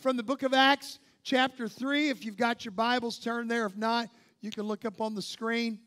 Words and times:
from 0.00 0.16
the 0.16 0.22
book 0.22 0.42
of 0.42 0.52
Acts, 0.52 0.98
chapter 1.22 1.68
3. 1.68 2.10
If 2.10 2.24
you've 2.24 2.36
got 2.36 2.64
your 2.64 2.72
Bibles, 2.72 3.18
turn 3.18 3.48
there. 3.48 3.66
If 3.66 3.76
not, 3.76 4.08
you 4.40 4.50
can 4.50 4.64
look 4.64 4.84
up 4.84 5.00
on 5.00 5.14
the 5.14 5.22
screen. 5.22 5.80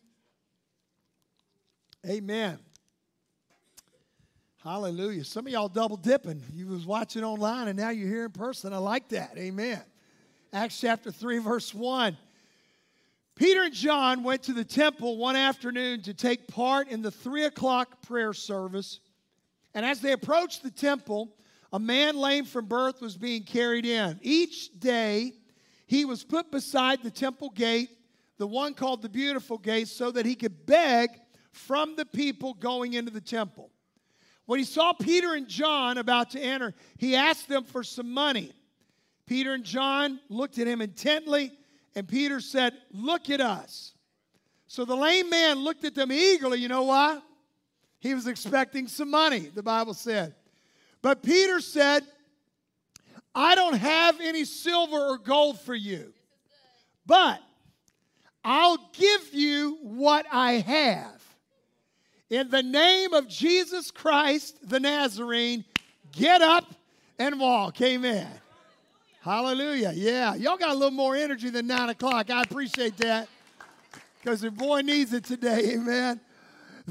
Amen. 2.08 2.60
Hallelujah. 4.64 5.24
Some 5.24 5.48
of 5.48 5.54
y'all 5.54 5.70
double 5.70 5.98
dipping. 5.98 6.42
You 6.54 6.68
was 6.68 6.86
watching 6.86 7.24
online 7.24 7.68
and 7.68 7.78
now 7.78 7.90
you're 7.90 8.08
here 8.08 8.26
in 8.26 8.32
person. 8.32 8.74
I 8.74 8.78
like 8.78 9.10
that. 9.10 9.38
Amen. 9.38 9.82
Acts 10.52 10.80
chapter 10.80 11.12
3, 11.12 11.40
verse 11.40 11.74
1. 11.74 12.18
Peter 13.36 13.64
and 13.64 13.74
John 13.74 14.24
went 14.24 14.44
to 14.44 14.54
the 14.54 14.66
temple 14.66 15.18
one 15.18 15.38
afternoon 15.38 16.02
to 16.02 16.14
take 16.14 16.48
part 16.48 16.90
in 16.90 17.02
the 17.02 17.12
three 17.12 17.46
o'clock 17.46 18.02
prayer 18.02 18.34
service. 18.34 19.00
And 19.74 19.86
as 19.86 20.02
they 20.02 20.12
approached 20.12 20.62
the 20.62 20.72
temple, 20.72 21.34
a 21.72 21.80
man 21.80 22.18
lame 22.18 22.46
from 22.46 22.66
birth 22.66 23.02
was 23.02 23.18
being 23.18 23.44
carried 23.44 23.86
in. 23.86 24.20
Each 24.22 24.70
day, 24.80 25.34
he 25.86 26.06
was 26.06 26.24
put 26.24 26.52
beside 26.52 27.04
the 27.04 27.12
temple 27.12 27.50
gate, 27.50 27.90
the 28.38 28.48
one 28.48 28.74
called 28.74 29.02
the 29.02 29.10
Beautiful 29.10 29.58
Gate, 29.58 29.88
so 29.88 30.12
that 30.12 30.26
he 30.26 30.36
could 30.36 30.66
beg 30.66 31.10
from 31.52 31.96
the 31.96 32.06
people 32.06 32.54
going 32.54 32.94
into 32.94 33.12
the 33.12 33.22
temple. 33.22 33.72
When 34.46 34.58
he 34.58 34.66
saw 34.66 34.94
Peter 34.94 35.36
and 35.36 35.48
John 35.48 36.00
about 36.00 36.32
to 36.32 36.40
enter, 36.40 36.74
he 36.98 37.16
asked 37.16 37.48
them 37.48 37.64
for 37.64 37.84
some 37.84 38.12
money. 38.12 38.52
Peter 39.28 39.54
and 39.54 39.64
John 39.64 40.20
looked 40.30 40.58
at 40.58 40.66
him 40.66 40.82
intently, 40.82 41.52
and 41.94 42.08
Peter 42.08 42.40
said, 42.40 42.74
Look 42.92 43.30
at 43.30 43.42
us. 43.42 43.94
So 44.66 44.86
the 44.86 44.96
lame 44.96 45.30
man 45.30 45.60
looked 45.60 45.84
at 45.84 45.94
them 45.94 46.12
eagerly. 46.12 46.60
You 46.60 46.68
know 46.68 46.84
why? 46.84 47.20
He 48.00 48.14
was 48.16 48.28
expecting 48.28 48.88
some 48.88 49.12
money, 49.12 49.52
the 49.54 49.64
Bible 49.64 49.94
said. 49.94 50.34
But 51.02 51.24
Peter 51.24 51.60
said, 51.60 52.04
I 53.34 53.56
don't 53.56 53.78
have 53.78 54.20
any 54.22 54.44
silver 54.44 54.98
or 54.98 55.18
gold 55.18 55.60
for 55.60 55.76
you, 55.76 56.14
but 57.06 57.40
I'll 58.44 58.78
give 58.94 59.34
you 59.34 59.78
what 59.82 60.26
I 60.32 60.54
have. 60.54 61.24
In 62.30 62.50
the 62.50 62.64
name 62.64 63.14
of 63.14 63.28
Jesus 63.28 63.92
Christ 63.92 64.58
the 64.68 64.80
Nazarene, 64.80 65.66
get 66.12 66.42
up 66.42 66.66
and 67.18 67.40
walk. 67.40 67.82
Amen. 67.82 68.28
Hallelujah. 69.22 69.92
Yeah, 69.96 70.36
y'all 70.36 70.58
got 70.58 70.70
a 70.70 70.74
little 70.74 70.92
more 70.92 71.16
energy 71.16 71.50
than 71.50 71.68
nine 71.68 71.90
o'clock. 71.90 72.30
I 72.30 72.42
appreciate 72.42 72.98
that 72.98 73.28
because 74.20 74.42
the 74.42 74.52
boy 74.52 74.82
needs 74.82 75.14
it 75.14 75.24
today. 75.24 75.74
Amen. 75.74 76.20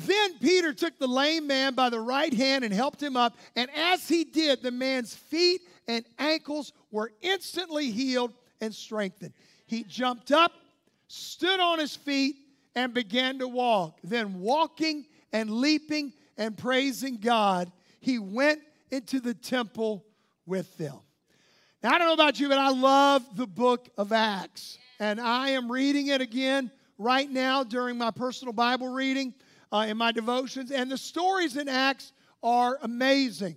Then 0.06 0.38
Peter 0.38 0.72
took 0.72 0.98
the 0.98 1.08
lame 1.08 1.46
man 1.46 1.74
by 1.74 1.91
the 1.91 2.00
right 2.00 2.32
hand 2.32 2.64
and 2.64 2.72
helped 2.72 3.02
him 3.02 3.16
up. 3.16 3.36
And 3.56 3.68
as 3.74 4.06
he 4.06 4.24
did, 4.24 4.62
the 4.62 4.70
man's 4.70 5.14
feet 5.14 5.62
and 5.88 6.05
ankles 6.18 6.72
were 6.90 7.10
instantly 7.20 7.90
healed 7.90 8.32
and 8.60 8.74
strengthened. 8.74 9.32
He 9.66 9.82
jumped 9.82 10.30
up, 10.30 10.52
stood 11.08 11.58
on 11.58 11.78
his 11.78 11.96
feet, 11.96 12.36
and 12.77 12.95
began 12.95 13.40
to 13.40 13.48
walk. 13.48 13.98
Then, 14.05 14.40
walking 14.40 15.06
and 15.33 15.50
leaping 15.50 16.12
and 16.36 16.56
praising 16.56 17.17
God, 17.17 17.73
he 18.00 18.20
went 18.20 18.61
into 18.90 19.18
the 19.18 19.34
temple 19.34 20.05
with 20.46 20.77
them. 20.77 20.96
Now, 21.83 21.94
I 21.94 21.98
don't 21.98 22.06
know 22.06 22.14
about 22.14 22.39
you, 22.39 22.48
but 22.48 22.58
I 22.58 22.70
love 22.70 23.24
the 23.36 23.46
book 23.46 23.89
of 23.98 24.12
Acts. 24.12 24.78
And 25.00 25.20
I 25.20 25.50
am 25.50 25.70
reading 25.70 26.08
it 26.08 26.20
again 26.20 26.70
right 26.98 27.30
now 27.30 27.64
during 27.64 27.98
my 27.98 28.11
personal 28.11 28.52
Bible 28.52 28.89
reading 28.89 29.34
uh, 29.73 29.86
in 29.89 29.96
my 29.96 30.12
devotions. 30.12 30.70
And 30.70 30.90
the 30.90 30.98
stories 30.98 31.56
in 31.56 31.68
Acts 31.68 32.12
are 32.42 32.79
amazing. 32.83 33.56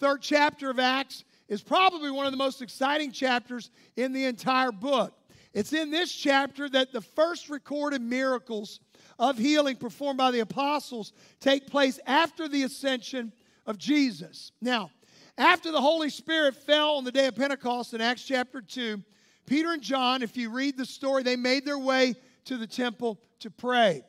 Third 0.00 0.22
chapter 0.22 0.70
of 0.70 0.78
Acts 0.78 1.24
is 1.48 1.62
probably 1.62 2.10
one 2.10 2.26
of 2.26 2.32
the 2.32 2.38
most 2.38 2.62
exciting 2.62 3.12
chapters 3.12 3.70
in 3.96 4.12
the 4.12 4.24
entire 4.24 4.72
book. 4.72 5.14
It's 5.52 5.72
in 5.72 5.90
this 5.90 6.12
chapter 6.12 6.68
that 6.70 6.92
the 6.92 7.00
first 7.00 7.48
recorded 7.48 8.02
miracles 8.02 8.80
of 9.18 9.38
healing 9.38 9.76
performed 9.76 10.18
by 10.18 10.32
the 10.32 10.40
apostles 10.40 11.12
take 11.38 11.68
place 11.68 12.00
after 12.06 12.48
the 12.48 12.64
ascension 12.64 13.32
of 13.66 13.78
Jesus. 13.78 14.50
Now, 14.60 14.90
after 15.38 15.70
the 15.70 15.80
Holy 15.80 16.10
Spirit 16.10 16.56
fell 16.56 16.96
on 16.96 17.04
the 17.04 17.12
day 17.12 17.26
of 17.26 17.36
Pentecost 17.36 17.94
in 17.94 18.00
Acts 18.00 18.24
chapter 18.24 18.60
2, 18.60 19.02
Peter 19.46 19.72
and 19.72 19.82
John, 19.82 20.22
if 20.22 20.36
you 20.36 20.50
read 20.50 20.76
the 20.76 20.86
story, 20.86 21.22
they 21.22 21.36
made 21.36 21.64
their 21.64 21.78
way 21.78 22.14
to 22.46 22.56
the 22.56 22.66
temple 22.66 23.20
to 23.40 23.50
pray. 23.50 24.02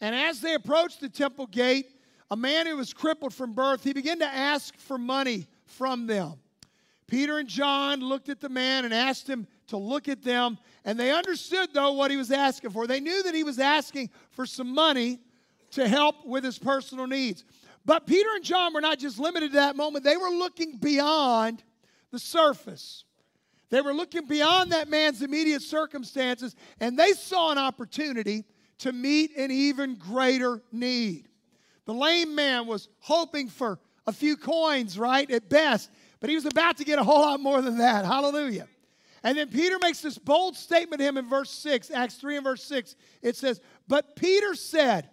And 0.00 0.14
as 0.14 0.40
they 0.40 0.54
approached 0.54 1.00
the 1.00 1.08
temple 1.08 1.46
gate, 1.46 1.86
a 2.30 2.36
man 2.36 2.66
who 2.66 2.76
was 2.76 2.92
crippled 2.92 3.34
from 3.34 3.52
birth, 3.52 3.84
he 3.84 3.92
began 3.92 4.18
to 4.20 4.26
ask 4.26 4.76
for 4.78 4.96
money 4.96 5.46
from 5.64 6.06
them. 6.06 6.34
Peter 7.06 7.38
and 7.38 7.48
John 7.48 8.00
looked 8.00 8.28
at 8.28 8.40
the 8.40 8.48
man 8.48 8.84
and 8.84 8.94
asked 8.94 9.28
him 9.28 9.48
to 9.66 9.76
look 9.76 10.08
at 10.08 10.22
them, 10.22 10.58
and 10.84 10.98
they 10.98 11.10
understood, 11.10 11.70
though, 11.74 11.92
what 11.92 12.10
he 12.10 12.16
was 12.16 12.30
asking 12.30 12.70
for. 12.70 12.86
They 12.86 13.00
knew 13.00 13.24
that 13.24 13.34
he 13.34 13.42
was 13.42 13.58
asking 13.58 14.10
for 14.30 14.46
some 14.46 14.72
money 14.72 15.18
to 15.72 15.88
help 15.88 16.24
with 16.24 16.44
his 16.44 16.58
personal 16.58 17.06
needs. 17.06 17.44
But 17.84 18.06
Peter 18.06 18.28
and 18.36 18.44
John 18.44 18.72
were 18.72 18.80
not 18.80 18.98
just 18.98 19.18
limited 19.18 19.50
to 19.50 19.56
that 19.56 19.76
moment, 19.76 20.04
they 20.04 20.16
were 20.16 20.30
looking 20.30 20.76
beyond 20.76 21.62
the 22.12 22.18
surface. 22.18 23.04
They 23.70 23.80
were 23.80 23.94
looking 23.94 24.26
beyond 24.26 24.72
that 24.72 24.88
man's 24.88 25.22
immediate 25.22 25.62
circumstances, 25.62 26.54
and 26.80 26.98
they 26.98 27.12
saw 27.12 27.50
an 27.50 27.58
opportunity 27.58 28.44
to 28.80 28.92
meet 28.92 29.36
an 29.36 29.50
even 29.50 29.94
greater 29.94 30.62
need. 30.72 31.28
The 31.84 31.94
lame 31.94 32.34
man 32.34 32.66
was 32.66 32.88
hoping 32.98 33.48
for 33.48 33.78
a 34.06 34.12
few 34.12 34.36
coins, 34.36 34.98
right, 34.98 35.30
at 35.30 35.48
best, 35.48 35.90
but 36.20 36.30
he 36.30 36.36
was 36.36 36.46
about 36.46 36.78
to 36.78 36.84
get 36.84 36.98
a 36.98 37.04
whole 37.04 37.20
lot 37.20 37.40
more 37.40 37.62
than 37.62 37.78
that. 37.78 38.04
Hallelujah. 38.04 38.66
And 39.22 39.36
then 39.36 39.48
Peter 39.48 39.78
makes 39.80 40.00
this 40.00 40.16
bold 40.16 40.56
statement 40.56 41.00
to 41.00 41.06
him 41.06 41.18
in 41.18 41.28
verse 41.28 41.50
6, 41.50 41.90
Acts 41.90 42.14
3 42.14 42.36
and 42.36 42.44
verse 42.44 42.64
6. 42.64 42.96
It 43.22 43.36
says, 43.36 43.60
But 43.86 44.16
Peter 44.16 44.54
said, 44.54 45.10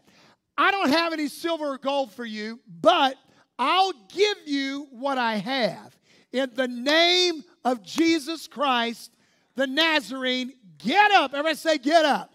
I 0.58 0.72
don't 0.72 0.90
have 0.90 1.12
any 1.12 1.28
silver 1.28 1.66
or 1.66 1.78
gold 1.78 2.14
for 2.14 2.26
you, 2.26 2.60
but 2.82 3.18
I'll 3.60 3.94
give 4.14 4.38
you 4.46 4.88
what 4.92 5.18
I 5.18 5.36
have. 5.36 5.98
In 6.32 6.52
the 6.54 6.68
name 6.68 7.44
of 7.66 7.84
Jesus 7.84 8.48
Christ, 8.48 9.12
the 9.56 9.68
Nazarene, 9.68 10.54
get 10.78 11.12
up. 11.12 11.34
Everybody 11.34 11.56
say, 11.56 11.78
Get 11.78 12.06
up 12.06 12.32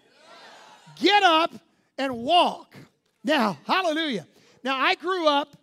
get 0.95 1.23
up 1.23 1.51
and 1.97 2.17
walk. 2.17 2.75
Now, 3.23 3.57
hallelujah. 3.65 4.27
Now, 4.63 4.77
I 4.77 4.95
grew 4.95 5.27
up 5.27 5.55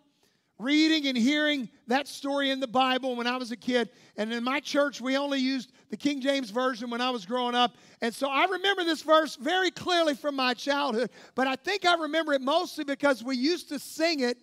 reading 0.59 1.07
and 1.07 1.17
hearing 1.17 1.69
that 1.87 2.07
story 2.07 2.51
in 2.51 2.59
the 2.59 2.67
Bible 2.67 3.15
when 3.15 3.27
I 3.27 3.37
was 3.37 3.51
a 3.51 3.57
kid. 3.57 3.89
And 4.17 4.31
in 4.31 4.43
my 4.43 4.59
church, 4.59 5.01
we 5.01 5.17
only 5.17 5.39
used 5.39 5.71
the 5.89 5.97
King 5.97 6.21
James 6.21 6.51
Version 6.51 6.89
when 6.89 7.01
I 7.01 7.09
was 7.09 7.25
growing 7.25 7.55
up. 7.55 7.75
And 8.01 8.13
so 8.13 8.29
I 8.29 8.45
remember 8.45 8.83
this 8.83 9.01
verse 9.01 9.35
very 9.35 9.71
clearly 9.71 10.13
from 10.13 10.35
my 10.35 10.53
childhood. 10.53 11.09
But 11.35 11.47
I 11.47 11.55
think 11.55 11.85
I 11.85 11.95
remember 11.95 12.33
it 12.33 12.41
mostly 12.41 12.83
because 12.83 13.23
we 13.23 13.35
used 13.35 13.69
to 13.69 13.79
sing 13.79 14.19
it 14.21 14.37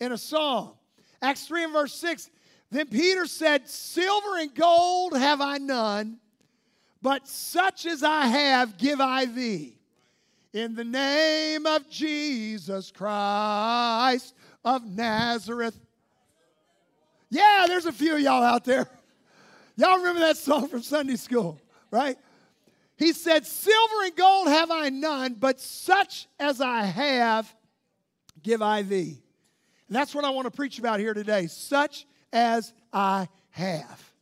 in 0.00 0.12
a 0.12 0.18
song. 0.18 0.74
Acts 1.20 1.46
3 1.46 1.64
and 1.64 1.72
verse 1.72 1.94
6. 1.94 2.30
Then 2.70 2.86
Peter 2.88 3.26
said, 3.26 3.68
Silver 3.68 4.38
and 4.38 4.54
gold 4.54 5.16
have 5.16 5.40
I 5.40 5.58
none, 5.58 6.18
but 7.00 7.26
such 7.26 7.86
as 7.86 8.02
I 8.02 8.26
have 8.26 8.76
give 8.76 9.00
I 9.00 9.24
thee. 9.24 9.77
In 10.52 10.74
the 10.74 10.84
name 10.84 11.66
of 11.66 11.88
Jesus 11.90 12.90
Christ 12.90 14.34
of 14.64 14.84
Nazareth. 14.84 15.78
Yeah, 17.30 17.66
there's 17.68 17.86
a 17.86 17.92
few 17.92 18.16
y'all 18.16 18.42
out 18.42 18.64
there. 18.64 18.88
Y'all 19.76 19.98
remember 19.98 20.20
that 20.20 20.36
song 20.36 20.68
from 20.68 20.82
Sunday 20.82 21.16
school, 21.16 21.60
right? 21.90 22.16
He 22.96 23.12
said, 23.12 23.46
Silver 23.46 24.02
and 24.04 24.16
gold 24.16 24.48
have 24.48 24.70
I 24.70 24.88
none, 24.88 25.34
but 25.34 25.60
such 25.60 26.26
as 26.40 26.60
I 26.60 26.82
have 26.82 27.54
give 28.42 28.62
I 28.62 28.82
thee. 28.82 29.22
And 29.88 29.96
that's 29.96 30.14
what 30.14 30.24
I 30.24 30.30
want 30.30 30.46
to 30.46 30.50
preach 30.50 30.78
about 30.78 30.98
here 30.98 31.14
today. 31.14 31.46
Such 31.46 32.06
as 32.32 32.72
I 32.92 33.28
have. 33.50 34.12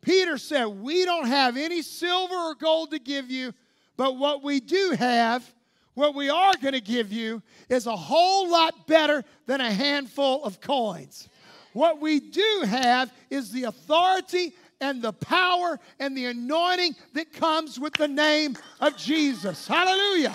Peter 0.00 0.38
said, 0.38 0.64
We 0.64 1.04
don't 1.04 1.26
have 1.26 1.56
any 1.56 1.82
silver 1.82 2.34
or 2.34 2.54
gold 2.54 2.92
to 2.92 2.98
give 2.98 3.30
you, 3.30 3.52
but 4.00 4.16
what 4.16 4.42
we 4.42 4.60
do 4.60 4.96
have, 4.98 5.44
what 5.92 6.14
we 6.14 6.30
are 6.30 6.54
going 6.62 6.72
to 6.72 6.80
give 6.80 7.12
you, 7.12 7.42
is 7.68 7.86
a 7.86 7.94
whole 7.94 8.50
lot 8.50 8.86
better 8.86 9.22
than 9.44 9.60
a 9.60 9.70
handful 9.70 10.42
of 10.42 10.58
coins. 10.58 11.28
What 11.74 12.00
we 12.00 12.18
do 12.18 12.62
have 12.64 13.12
is 13.28 13.52
the 13.52 13.64
authority 13.64 14.54
and 14.80 15.02
the 15.02 15.12
power 15.12 15.78
and 15.98 16.16
the 16.16 16.24
anointing 16.24 16.96
that 17.12 17.30
comes 17.34 17.78
with 17.78 17.92
the 17.92 18.08
name 18.08 18.56
of 18.80 18.96
Jesus. 18.96 19.68
Hallelujah. 19.68 20.34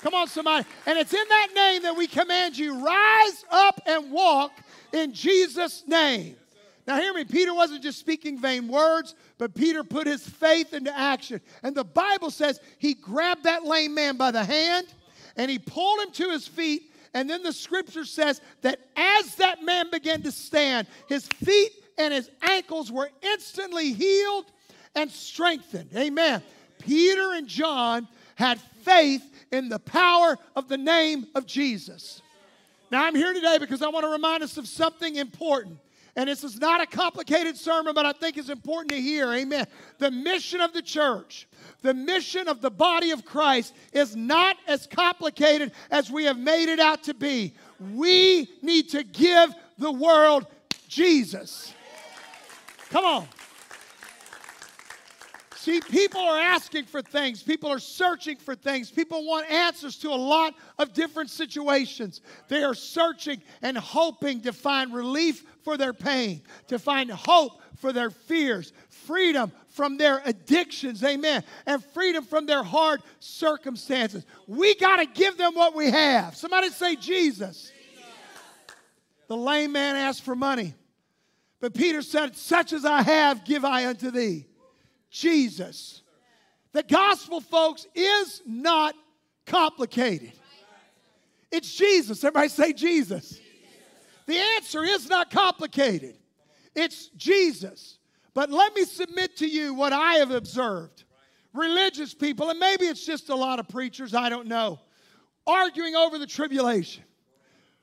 Come 0.00 0.14
on, 0.14 0.26
somebody. 0.26 0.66
And 0.86 0.98
it's 0.98 1.12
in 1.12 1.28
that 1.28 1.48
name 1.54 1.82
that 1.82 1.98
we 1.98 2.06
command 2.06 2.56
you 2.56 2.82
rise 2.82 3.44
up 3.50 3.78
and 3.84 4.10
walk 4.10 4.52
in 4.94 5.12
Jesus' 5.12 5.84
name. 5.86 6.34
Now, 6.88 6.98
hear 6.98 7.12
me. 7.12 7.24
Peter 7.24 7.52
wasn't 7.52 7.82
just 7.82 7.98
speaking 7.98 8.40
vain 8.40 8.66
words, 8.66 9.14
but 9.36 9.54
Peter 9.54 9.84
put 9.84 10.06
his 10.06 10.26
faith 10.26 10.72
into 10.72 10.96
action. 10.98 11.42
And 11.62 11.74
the 11.74 11.84
Bible 11.84 12.30
says 12.30 12.60
he 12.78 12.94
grabbed 12.94 13.44
that 13.44 13.64
lame 13.64 13.94
man 13.94 14.16
by 14.16 14.30
the 14.30 14.42
hand 14.42 14.86
and 15.36 15.50
he 15.50 15.58
pulled 15.58 16.00
him 16.00 16.12
to 16.12 16.30
his 16.30 16.48
feet. 16.48 16.90
And 17.12 17.28
then 17.28 17.42
the 17.42 17.52
scripture 17.52 18.06
says 18.06 18.40
that 18.62 18.80
as 18.96 19.34
that 19.34 19.62
man 19.62 19.90
began 19.90 20.22
to 20.22 20.32
stand, 20.32 20.86
his 21.08 21.26
feet 21.26 21.72
and 21.98 22.14
his 22.14 22.30
ankles 22.40 22.90
were 22.90 23.10
instantly 23.20 23.92
healed 23.92 24.46
and 24.94 25.10
strengthened. 25.10 25.90
Amen. 25.94 26.42
Peter 26.78 27.34
and 27.34 27.46
John 27.46 28.08
had 28.34 28.58
faith 28.82 29.30
in 29.52 29.68
the 29.68 29.78
power 29.78 30.38
of 30.56 30.68
the 30.68 30.78
name 30.78 31.26
of 31.34 31.44
Jesus. 31.44 32.22
Now, 32.90 33.04
I'm 33.04 33.14
here 33.14 33.34
today 33.34 33.58
because 33.58 33.82
I 33.82 33.88
want 33.88 34.04
to 34.04 34.10
remind 34.10 34.42
us 34.42 34.56
of 34.56 34.66
something 34.66 35.16
important. 35.16 35.80
And 36.16 36.28
this 36.28 36.44
is 36.44 36.58
not 36.58 36.80
a 36.80 36.86
complicated 36.86 37.56
sermon, 37.56 37.94
but 37.94 38.06
I 38.06 38.12
think 38.12 38.36
it's 38.36 38.48
important 38.48 38.90
to 38.90 39.00
hear. 39.00 39.32
Amen. 39.32 39.66
The 39.98 40.10
mission 40.10 40.60
of 40.60 40.72
the 40.72 40.82
church, 40.82 41.46
the 41.82 41.94
mission 41.94 42.48
of 42.48 42.60
the 42.60 42.70
body 42.70 43.10
of 43.10 43.24
Christ 43.24 43.74
is 43.92 44.16
not 44.16 44.56
as 44.66 44.86
complicated 44.86 45.72
as 45.90 46.10
we 46.10 46.24
have 46.24 46.38
made 46.38 46.68
it 46.68 46.80
out 46.80 47.04
to 47.04 47.14
be. 47.14 47.54
We 47.94 48.50
need 48.62 48.90
to 48.90 49.04
give 49.04 49.54
the 49.78 49.92
world 49.92 50.46
Jesus. 50.88 51.72
Come 52.90 53.04
on. 53.04 53.28
See, 55.68 55.82
people 55.82 56.22
are 56.22 56.38
asking 56.38 56.86
for 56.86 57.02
things. 57.02 57.42
People 57.42 57.68
are 57.68 57.78
searching 57.78 58.38
for 58.38 58.54
things. 58.54 58.90
People 58.90 59.26
want 59.26 59.50
answers 59.50 59.98
to 59.98 60.08
a 60.08 60.16
lot 60.16 60.54
of 60.78 60.94
different 60.94 61.28
situations. 61.28 62.22
They 62.48 62.62
are 62.62 62.72
searching 62.72 63.42
and 63.60 63.76
hoping 63.76 64.40
to 64.42 64.54
find 64.54 64.94
relief 64.94 65.44
for 65.64 65.76
their 65.76 65.92
pain, 65.92 66.40
to 66.68 66.78
find 66.78 67.10
hope 67.10 67.60
for 67.76 67.92
their 67.92 68.08
fears, 68.08 68.72
freedom 68.88 69.52
from 69.68 69.98
their 69.98 70.22
addictions, 70.24 71.04
amen, 71.04 71.44
and 71.66 71.84
freedom 71.84 72.24
from 72.24 72.46
their 72.46 72.62
hard 72.62 73.02
circumstances. 73.20 74.24
We 74.46 74.74
got 74.74 74.96
to 74.96 75.04
give 75.04 75.36
them 75.36 75.54
what 75.54 75.74
we 75.74 75.90
have. 75.90 76.34
Somebody 76.34 76.70
say, 76.70 76.96
Jesus. 76.96 77.70
The 79.26 79.36
lame 79.36 79.72
man 79.72 79.96
asked 79.96 80.22
for 80.22 80.34
money, 80.34 80.72
but 81.60 81.74
Peter 81.74 82.00
said, 82.00 82.36
Such 82.36 82.72
as 82.72 82.86
I 82.86 83.02
have, 83.02 83.44
give 83.44 83.66
I 83.66 83.86
unto 83.86 84.10
thee. 84.10 84.46
Jesus. 85.10 86.02
The 86.72 86.82
gospel, 86.82 87.40
folks, 87.40 87.86
is 87.94 88.42
not 88.46 88.94
complicated. 89.46 90.32
It's 91.50 91.74
Jesus. 91.74 92.22
Everybody 92.22 92.48
say 92.48 92.72
Jesus. 92.72 93.38
The 94.26 94.38
answer 94.56 94.84
is 94.84 95.08
not 95.08 95.30
complicated. 95.30 96.16
It's 96.74 97.08
Jesus. 97.16 97.98
But 98.34 98.50
let 98.50 98.74
me 98.74 98.84
submit 98.84 99.36
to 99.38 99.48
you 99.48 99.74
what 99.74 99.92
I 99.92 100.14
have 100.14 100.30
observed. 100.30 101.04
Religious 101.54 102.12
people, 102.12 102.50
and 102.50 102.58
maybe 102.58 102.84
it's 102.84 103.04
just 103.04 103.30
a 103.30 103.34
lot 103.34 103.58
of 103.58 103.68
preachers, 103.68 104.14
I 104.14 104.28
don't 104.28 104.46
know, 104.46 104.78
arguing 105.46 105.96
over 105.96 106.18
the 106.18 106.26
tribulation. 106.26 107.04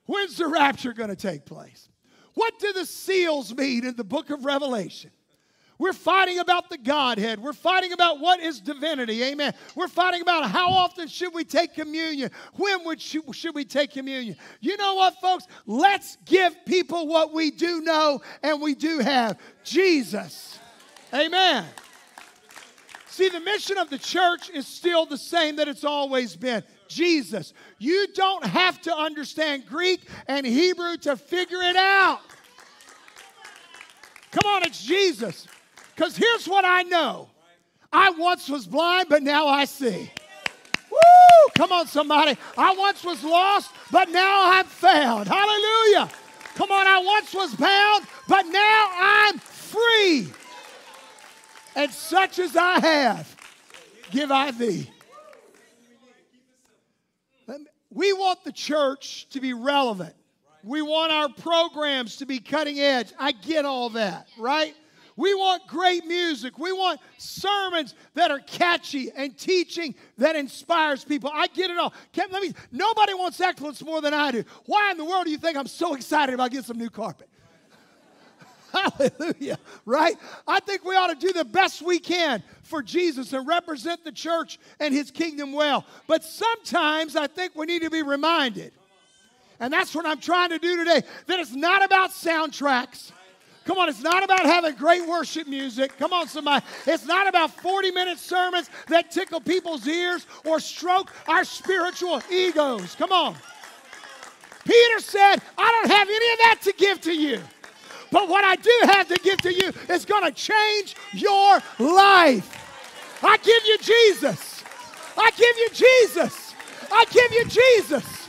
When's 0.06 0.38
the 0.38 0.48
rapture 0.48 0.94
going 0.94 1.10
to 1.10 1.16
take 1.16 1.46
place? 1.46 1.90
What 2.36 2.60
do 2.60 2.72
the 2.74 2.86
seals 2.86 3.54
mean 3.56 3.86
in 3.86 3.96
the 3.96 4.04
book 4.04 4.30
of 4.30 4.46
Revelation? 4.46 5.10
We're 5.78 5.94
fighting 5.94 6.40
about 6.40 6.70
the 6.70 6.78
Godhead. 6.78 7.40
We're 7.40 7.54
fighting 7.54 7.92
about 7.92 8.20
what 8.20 8.40
is 8.40 8.62
divinity. 8.62 9.24
Amen. 9.24 9.54
We're 9.76 9.88
fighting 9.88 10.22
about 10.22 10.50
how 10.50 10.70
often 10.70 11.08
should 11.08 11.34
we 11.34 11.44
take 11.44 11.74
communion? 11.74 12.32
When 12.54 12.86
would 12.86 13.02
should, 13.02 13.54
we 13.54 13.66
take 13.66 13.92
communion? 13.92 14.38
You 14.62 14.78
know 14.78 14.96
what, 14.96 15.20
folks? 15.20 15.46
Let's 15.66 16.18
give 16.26 16.56
people 16.66 17.08
what 17.08 17.34
we 17.34 17.52
do 17.52 17.82
know 17.82 18.22
and 18.42 18.62
we 18.62 18.74
do 18.74 19.00
have 19.00 19.38
Jesus. 19.64 20.60
Amen. 21.14 21.66
See, 23.08 23.30
the 23.30 23.40
mission 23.40 23.78
of 23.78 23.90
the 23.90 23.98
church 23.98 24.50
is 24.50 24.68
still 24.68 25.06
the 25.06 25.18
same 25.18 25.58
that 25.58 25.68
it's 25.68 25.86
always 25.86 26.36
been. 26.36 26.64
Jesus. 26.88 27.54
You 27.80 28.08
don't 28.14 28.46
have 28.46 28.82
to 28.82 28.96
understand 28.96 29.66
Greek 29.66 30.02
and 30.28 30.46
Hebrew 30.46 30.98
to 30.98 31.18
figure 31.18 31.62
it 31.62 31.76
out. 31.76 32.20
Come 34.32 34.52
on, 34.52 34.64
it's 34.64 34.84
Jesus. 34.84 35.48
Because 35.96 36.18
here's 36.18 36.48
what 36.48 36.66
I 36.66 36.84
know 36.84 37.30
I 37.92 38.10
once 38.12 38.50
was 38.50 38.68
blind, 38.68 39.08
but 39.10 39.24
now 39.24 39.48
I 39.48 39.66
see. 39.66 40.12
Woo! 40.92 41.50
Come 41.56 41.72
on, 41.72 41.88
somebody. 41.88 42.38
I 42.58 42.76
once 42.76 43.04
was 43.04 43.24
lost, 43.24 43.72
but 43.92 44.10
now 44.10 44.52
I'm 44.52 44.66
found. 44.66 45.28
Hallelujah. 45.28 46.10
Come 46.56 46.72
on, 46.72 46.88
I 46.88 47.00
once 47.00 47.34
was 47.34 47.56
bound, 47.56 48.06
but 48.28 48.46
now 48.48 48.90
I'm 48.94 49.40
free. 49.40 50.28
And 51.76 51.92
such 51.92 52.40
as 52.40 52.56
I 52.56 52.80
have, 52.80 53.36
give 54.12 54.32
I 54.32 54.52
thee. 54.52 54.90
We 57.90 58.12
want 58.12 58.44
the 58.44 58.52
church 58.52 59.28
to 59.30 59.40
be 59.40 59.54
relevant. 59.54 60.14
We 60.64 60.82
want 60.82 61.14
our 61.14 61.30
programs 61.30 62.18
to 62.18 62.26
be 62.26 62.40
cutting 62.40 62.80
edge. 62.80 63.14
I 63.18 63.32
get 63.32 63.64
all 63.64 63.92
that, 63.92 64.28
right? 64.38 64.76
We 65.18 65.34
want 65.34 65.66
great 65.68 66.06
music. 66.06 66.60
We 66.60 66.74
want 66.74 67.00
sermons 67.18 67.96
that 68.16 68.32
are 68.32 68.40
catchy 68.40 69.12
and 69.16 69.38
teaching 69.38 69.96
that 70.18 70.36
inspires 70.36 71.06
people. 71.06 71.32
I 71.34 71.48
get 71.48 71.72
it 71.72 71.78
all. 71.78 71.94
Let 72.18 72.42
me, 72.42 72.54
nobody 72.72 73.14
wants 73.14 73.40
excellence 73.40 73.82
more 73.84 74.02
than 74.02 74.14
I 74.14 74.32
do. 74.32 74.44
Why 74.66 74.92
in 74.92 74.98
the 74.98 75.06
world 75.06 75.26
do 75.26 75.32
you 75.32 75.38
think 75.38 75.58
I'm 75.58 75.68
so 75.68 75.94
excited 75.94 76.36
about 76.36 76.52
getting 76.52 76.66
some 76.66 76.78
new 76.78 76.90
carpet? 76.90 77.30
Hallelujah, 78.74 79.58
right? 79.86 80.18
I 80.46 80.60
think 80.60 80.84
we 80.84 80.98
ought 80.98 81.08
to 81.08 81.28
do 81.28 81.32
the 81.32 81.46
best 81.46 81.82
we 81.82 81.98
can 81.98 82.44
for 82.64 82.84
Jesus 82.84 83.32
and 83.32 83.48
represent 83.48 84.04
the 84.04 84.12
church 84.12 84.60
and 84.82 84.94
his 84.94 85.12
kingdom 85.12 85.54
well. 85.54 85.86
But 86.08 86.26
sometimes 86.26 87.16
I 87.16 87.28
think 87.28 87.56
we 87.56 87.68
need 87.68 87.84
to 87.84 87.90
be 87.90 88.02
reminded, 88.02 88.74
and 89.62 89.72
that's 89.72 89.96
what 89.96 90.06
I'm 90.06 90.20
trying 90.20 90.50
to 90.50 90.60
do 90.60 90.76
today, 90.76 91.04
that 91.28 91.40
it's 91.40 91.56
not 91.56 91.86
about 91.86 92.10
soundtracks. 92.10 93.14
Come 93.66 93.80
on, 93.80 93.90
it's 93.90 94.02
not 94.02 94.24
about 94.24 94.46
having 94.46 94.76
great 94.76 95.08
worship 95.08 95.48
music. 95.48 95.98
Come 95.98 96.14
on, 96.14 96.28
somebody. 96.28 96.64
It's 96.86 97.06
not 97.06 97.28
about 97.28 97.50
40 97.52 97.92
minute 97.92 98.20
sermons 98.20 98.70
that 98.88 99.10
tickle 99.10 99.42
people's 99.42 99.88
ears 99.88 100.28
or 100.46 100.60
stroke 100.60 101.12
our 101.28 101.44
spiritual 101.44 102.22
egos. 102.32 102.94
Come 102.96 103.12
on. 103.12 103.36
Peter 104.66 105.00
said, 105.00 105.38
I 105.58 105.72
don't 105.72 105.92
have 105.92 106.08
any 106.08 106.32
of 106.34 106.38
that 106.40 106.60
to 106.64 106.74
give 106.74 107.02
to 107.02 107.16
you. 107.16 107.42
But 108.12 108.30
what 108.30 108.44
I 108.44 108.56
do 108.56 108.80
have 108.84 109.08
to 109.08 109.20
give 109.20 109.42
to 109.42 109.54
you 109.54 109.72
is 109.90 110.06
going 110.06 110.24
to 110.24 110.32
change 110.32 110.96
your 111.14 111.60
life. 111.80 112.52
I 113.24 113.38
give 113.38 113.66
you 113.66 113.78
Jesus. 113.80 114.64
I 115.18 115.32
give 115.32 115.58
you 115.58 115.70
Jesus. 115.70 116.54
I 116.92 117.06
give 117.12 117.32
you 117.32 117.46
Jesus. 117.46 118.25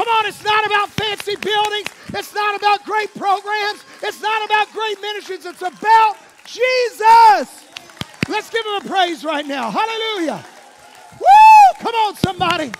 Come 0.00 0.08
on, 0.08 0.24
it's 0.24 0.42
not 0.42 0.64
about 0.64 0.88
fancy 0.88 1.36
buildings. 1.36 1.86
It's 2.14 2.34
not 2.34 2.56
about 2.56 2.86
great 2.86 3.14
programs. 3.14 3.84
It's 4.02 4.22
not 4.22 4.46
about 4.46 4.72
great 4.72 4.98
ministries. 4.98 5.44
It's 5.44 5.60
about 5.60 6.16
Jesus. 6.46 7.66
Let's 8.26 8.48
give 8.48 8.64
him 8.64 8.86
a 8.86 8.88
praise 8.88 9.26
right 9.26 9.46
now. 9.46 9.70
Hallelujah. 9.70 10.42
Woo! 11.20 11.80
Come 11.80 11.94
on, 11.94 12.16
somebody. 12.16 12.72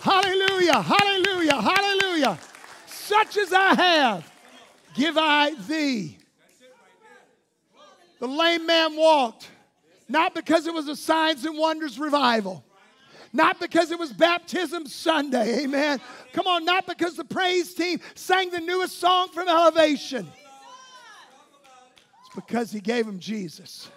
Hallelujah. 0.00 0.80
Hallelujah. 0.80 1.60
Hallelujah. 1.60 2.38
Such 2.86 3.36
as 3.36 3.52
I 3.52 3.74
have, 3.74 4.32
give 4.94 5.18
I 5.18 5.52
thee. 5.68 6.16
The 8.18 8.28
lame 8.28 8.64
man 8.64 8.96
walked, 8.96 9.46
not 10.08 10.34
because 10.34 10.66
it 10.66 10.72
was 10.72 10.88
a 10.88 10.96
signs 10.96 11.44
and 11.44 11.58
wonders 11.58 11.98
revival 11.98 12.64
not 13.32 13.60
because 13.60 13.90
it 13.90 13.98
was 13.98 14.12
baptism 14.12 14.86
Sunday, 14.86 15.64
amen. 15.64 16.00
Come 16.32 16.46
on, 16.46 16.64
not 16.64 16.86
because 16.86 17.16
the 17.16 17.24
praise 17.24 17.74
team 17.74 18.00
sang 18.14 18.50
the 18.50 18.60
newest 18.60 18.98
song 18.98 19.28
from 19.28 19.48
Elevation. 19.48 20.26
It's 22.26 22.34
because 22.34 22.70
he 22.70 22.80
gave 22.80 23.06
him 23.06 23.18
Jesus. 23.18 23.90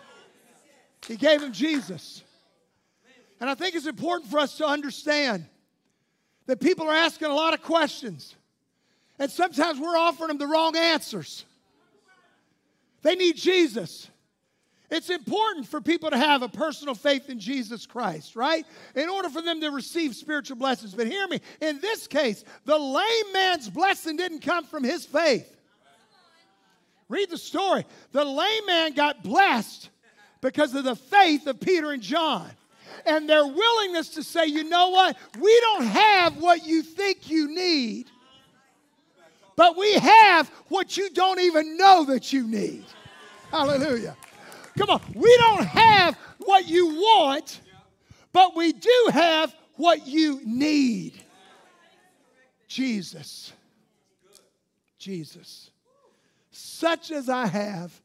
He 1.07 1.15
gave 1.15 1.41
him 1.41 1.51
Jesus. 1.51 2.23
And 3.39 3.49
I 3.49 3.55
think 3.55 3.75
it's 3.75 3.87
important 3.87 4.29
for 4.29 4.39
us 4.39 4.57
to 4.57 4.65
understand 4.65 5.45
that 6.45 6.59
people 6.59 6.87
are 6.87 6.95
asking 6.95 7.29
a 7.29 7.33
lot 7.33 7.53
of 7.53 7.61
questions. 7.61 8.35
And 9.17 9.31
sometimes 9.31 9.79
we're 9.79 9.97
offering 9.97 10.29
them 10.29 10.37
the 10.37 10.47
wrong 10.47 10.75
answers. 10.75 11.45
They 13.01 13.15
need 13.15 13.35
Jesus. 13.35 14.07
It's 14.91 15.09
important 15.09 15.65
for 15.65 15.79
people 15.79 16.09
to 16.09 16.17
have 16.17 16.41
a 16.41 16.49
personal 16.49 16.93
faith 16.93 17.29
in 17.29 17.39
Jesus 17.39 17.85
Christ, 17.85 18.35
right? 18.35 18.65
In 18.93 19.07
order 19.07 19.29
for 19.29 19.41
them 19.41 19.61
to 19.61 19.71
receive 19.71 20.13
spiritual 20.13 20.57
blessings. 20.57 20.93
But 20.93 21.07
hear 21.07 21.25
me, 21.29 21.39
in 21.61 21.79
this 21.79 22.07
case, 22.07 22.43
the 22.65 22.77
lame 22.77 23.33
man's 23.33 23.69
blessing 23.69 24.17
didn't 24.17 24.41
come 24.41 24.65
from 24.65 24.83
his 24.83 25.05
faith. 25.05 25.49
Read 27.07 27.29
the 27.29 27.37
story. 27.37 27.85
The 28.11 28.25
lame 28.25 28.65
man 28.65 28.91
got 28.91 29.23
blessed 29.23 29.89
because 30.41 30.75
of 30.75 30.83
the 30.83 30.97
faith 30.97 31.47
of 31.47 31.61
Peter 31.61 31.91
and 31.91 32.01
John 32.01 32.49
and 33.05 33.29
their 33.29 33.47
willingness 33.47 34.09
to 34.09 34.23
say, 34.23 34.45
you 34.45 34.65
know 34.65 34.89
what? 34.89 35.15
We 35.39 35.59
don't 35.61 35.85
have 35.85 36.35
what 36.35 36.65
you 36.65 36.83
think 36.83 37.29
you 37.29 37.47
need, 37.47 38.07
but 39.55 39.77
we 39.77 39.93
have 39.93 40.49
what 40.67 40.97
you 40.97 41.09
don't 41.11 41.39
even 41.39 41.77
know 41.77 42.03
that 42.05 42.33
you 42.33 42.45
need. 42.45 42.83
Hallelujah. 43.51 44.17
Come 44.77 44.89
on. 44.89 45.01
We 45.13 45.35
don't 45.37 45.65
have 45.65 46.17
what 46.39 46.67
you 46.67 46.87
want, 46.87 47.61
but 48.31 48.55
we 48.55 48.73
do 48.73 49.09
have 49.11 49.53
what 49.75 50.07
you 50.07 50.41
need. 50.45 51.21
Jesus. 52.67 53.51
Jesus. 54.97 55.71
Such 56.51 57.11
as 57.11 57.27
I 57.27 57.47
have, 57.47 57.99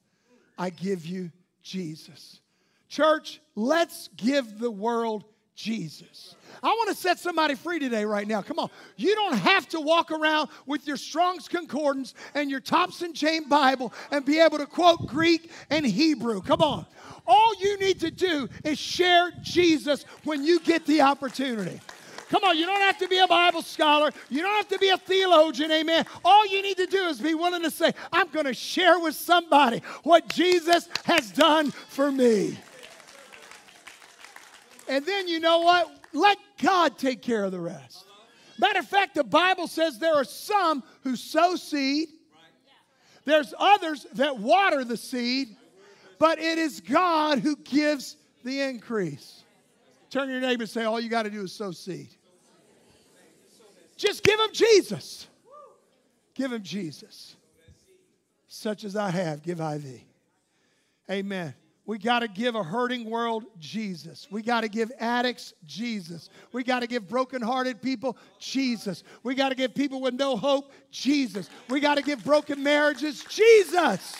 I 0.58 0.70
give 0.70 1.04
you 1.04 1.30
Jesus. 1.62 2.40
Church, 2.88 3.40
let's 3.54 4.08
give 4.16 4.58
the 4.58 4.70
world 4.70 5.24
Jesus. 5.56 6.36
I 6.62 6.68
want 6.68 6.90
to 6.90 6.94
set 6.94 7.18
somebody 7.18 7.54
free 7.54 7.78
today, 7.78 8.04
right 8.04 8.26
now. 8.26 8.42
Come 8.42 8.58
on. 8.58 8.70
You 8.96 9.14
don't 9.14 9.36
have 9.36 9.68
to 9.70 9.80
walk 9.80 10.10
around 10.10 10.50
with 10.66 10.86
your 10.86 10.96
Strong's 10.96 11.48
Concordance 11.48 12.14
and 12.34 12.50
your 12.50 12.60
Thompson 12.60 13.12
Chain 13.12 13.48
Bible 13.48 13.92
and 14.10 14.24
be 14.24 14.38
able 14.38 14.58
to 14.58 14.66
quote 14.66 15.06
Greek 15.06 15.50
and 15.70 15.84
Hebrew. 15.84 16.40
Come 16.42 16.62
on. 16.62 16.86
All 17.26 17.54
you 17.60 17.78
need 17.78 18.00
to 18.00 18.10
do 18.10 18.48
is 18.64 18.78
share 18.78 19.32
Jesus 19.42 20.04
when 20.24 20.44
you 20.44 20.60
get 20.60 20.86
the 20.86 21.00
opportunity. 21.00 21.80
Come 22.28 22.42
on, 22.42 22.58
you 22.58 22.66
don't 22.66 22.80
have 22.80 22.98
to 22.98 23.08
be 23.08 23.18
a 23.18 23.26
Bible 23.26 23.62
scholar. 23.62 24.10
You 24.28 24.42
don't 24.42 24.56
have 24.56 24.68
to 24.68 24.78
be 24.78 24.88
a 24.88 24.98
theologian, 24.98 25.70
amen. 25.70 26.06
All 26.24 26.46
you 26.46 26.60
need 26.60 26.76
to 26.78 26.86
do 26.86 27.04
is 27.06 27.20
be 27.20 27.34
willing 27.34 27.62
to 27.62 27.70
say, 27.70 27.92
I'm 28.12 28.28
going 28.28 28.46
to 28.46 28.54
share 28.54 28.98
with 28.98 29.14
somebody 29.14 29.80
what 30.02 30.28
Jesus 30.28 30.88
has 31.04 31.30
done 31.30 31.70
for 31.70 32.10
me. 32.10 32.58
And 34.88 35.04
then 35.04 35.28
you 35.28 35.40
know 35.40 35.60
what? 35.60 35.90
Let 36.12 36.38
God 36.62 36.98
take 36.98 37.22
care 37.22 37.44
of 37.44 37.52
the 37.52 37.60
rest. 37.60 38.04
Matter 38.58 38.78
of 38.78 38.88
fact, 38.88 39.14
the 39.14 39.24
Bible 39.24 39.66
says 39.66 39.98
there 39.98 40.14
are 40.14 40.24
some 40.24 40.82
who 41.02 41.16
sow 41.16 41.56
seed, 41.56 42.08
there's 43.24 43.52
others 43.58 44.06
that 44.14 44.38
water 44.38 44.84
the 44.84 44.96
seed, 44.96 45.56
but 46.18 46.38
it 46.38 46.58
is 46.58 46.80
God 46.80 47.40
who 47.40 47.56
gives 47.56 48.16
the 48.44 48.60
increase. 48.60 49.42
Turn 50.10 50.30
your 50.30 50.40
neighbor 50.40 50.62
and 50.62 50.70
say, 50.70 50.84
All 50.84 51.00
you 51.00 51.10
got 51.10 51.24
to 51.24 51.30
do 51.30 51.42
is 51.42 51.52
sow 51.52 51.72
seed. 51.72 52.08
Just 53.96 54.22
give 54.22 54.38
him 54.38 54.50
Jesus. 54.52 55.26
Give 56.34 56.52
him 56.52 56.62
Jesus. 56.62 57.34
Such 58.46 58.84
as 58.84 58.94
I 58.94 59.10
have, 59.10 59.42
give 59.42 59.60
I 59.60 59.78
thee. 59.78 60.04
Amen. 61.10 61.54
We 61.86 61.98
got 61.98 62.20
to 62.20 62.28
give 62.28 62.56
a 62.56 62.64
hurting 62.64 63.08
world 63.08 63.44
Jesus. 63.60 64.26
We 64.28 64.42
got 64.42 64.62
to 64.62 64.68
give 64.68 64.90
addicts 64.98 65.54
Jesus. 65.64 66.28
We 66.52 66.64
got 66.64 66.80
to 66.80 66.88
give 66.88 67.08
brokenhearted 67.08 67.80
people 67.80 68.18
Jesus. 68.40 69.04
We 69.22 69.36
got 69.36 69.50
to 69.50 69.54
give 69.54 69.72
people 69.72 70.00
with 70.00 70.14
no 70.14 70.36
hope 70.36 70.72
Jesus. 70.90 71.48
We 71.68 71.78
got 71.78 71.94
to 71.94 72.02
give 72.02 72.24
broken 72.24 72.62
marriages 72.64 73.24
Jesus. 73.28 74.16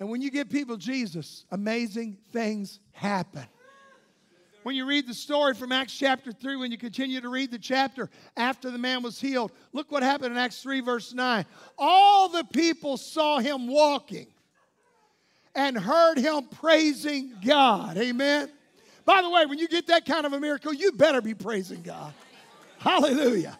And 0.00 0.10
when 0.10 0.20
you 0.20 0.30
give 0.32 0.50
people 0.50 0.76
Jesus, 0.76 1.44
amazing 1.52 2.18
things 2.32 2.80
happen. 2.90 3.46
When 4.64 4.74
you 4.74 4.86
read 4.86 5.06
the 5.06 5.12
story 5.12 5.52
from 5.52 5.72
Acts 5.72 5.92
chapter 5.92 6.32
3, 6.32 6.56
when 6.56 6.72
you 6.72 6.78
continue 6.78 7.20
to 7.20 7.28
read 7.28 7.50
the 7.50 7.58
chapter 7.58 8.08
after 8.34 8.70
the 8.70 8.78
man 8.78 9.02
was 9.02 9.20
healed, 9.20 9.52
look 9.74 9.92
what 9.92 10.02
happened 10.02 10.32
in 10.32 10.38
Acts 10.38 10.62
3, 10.62 10.80
verse 10.80 11.12
9. 11.12 11.44
All 11.78 12.30
the 12.30 12.44
people 12.44 12.96
saw 12.96 13.38
him 13.40 13.68
walking 13.68 14.26
and 15.54 15.76
heard 15.76 16.16
him 16.16 16.48
praising 16.50 17.34
God. 17.44 17.98
Amen. 17.98 18.50
By 19.04 19.20
the 19.20 19.28
way, 19.28 19.44
when 19.44 19.58
you 19.58 19.68
get 19.68 19.86
that 19.88 20.06
kind 20.06 20.24
of 20.24 20.32
a 20.32 20.40
miracle, 20.40 20.72
you 20.72 20.92
better 20.92 21.20
be 21.20 21.34
praising 21.34 21.82
God. 21.82 22.14
Hallelujah. 22.78 23.58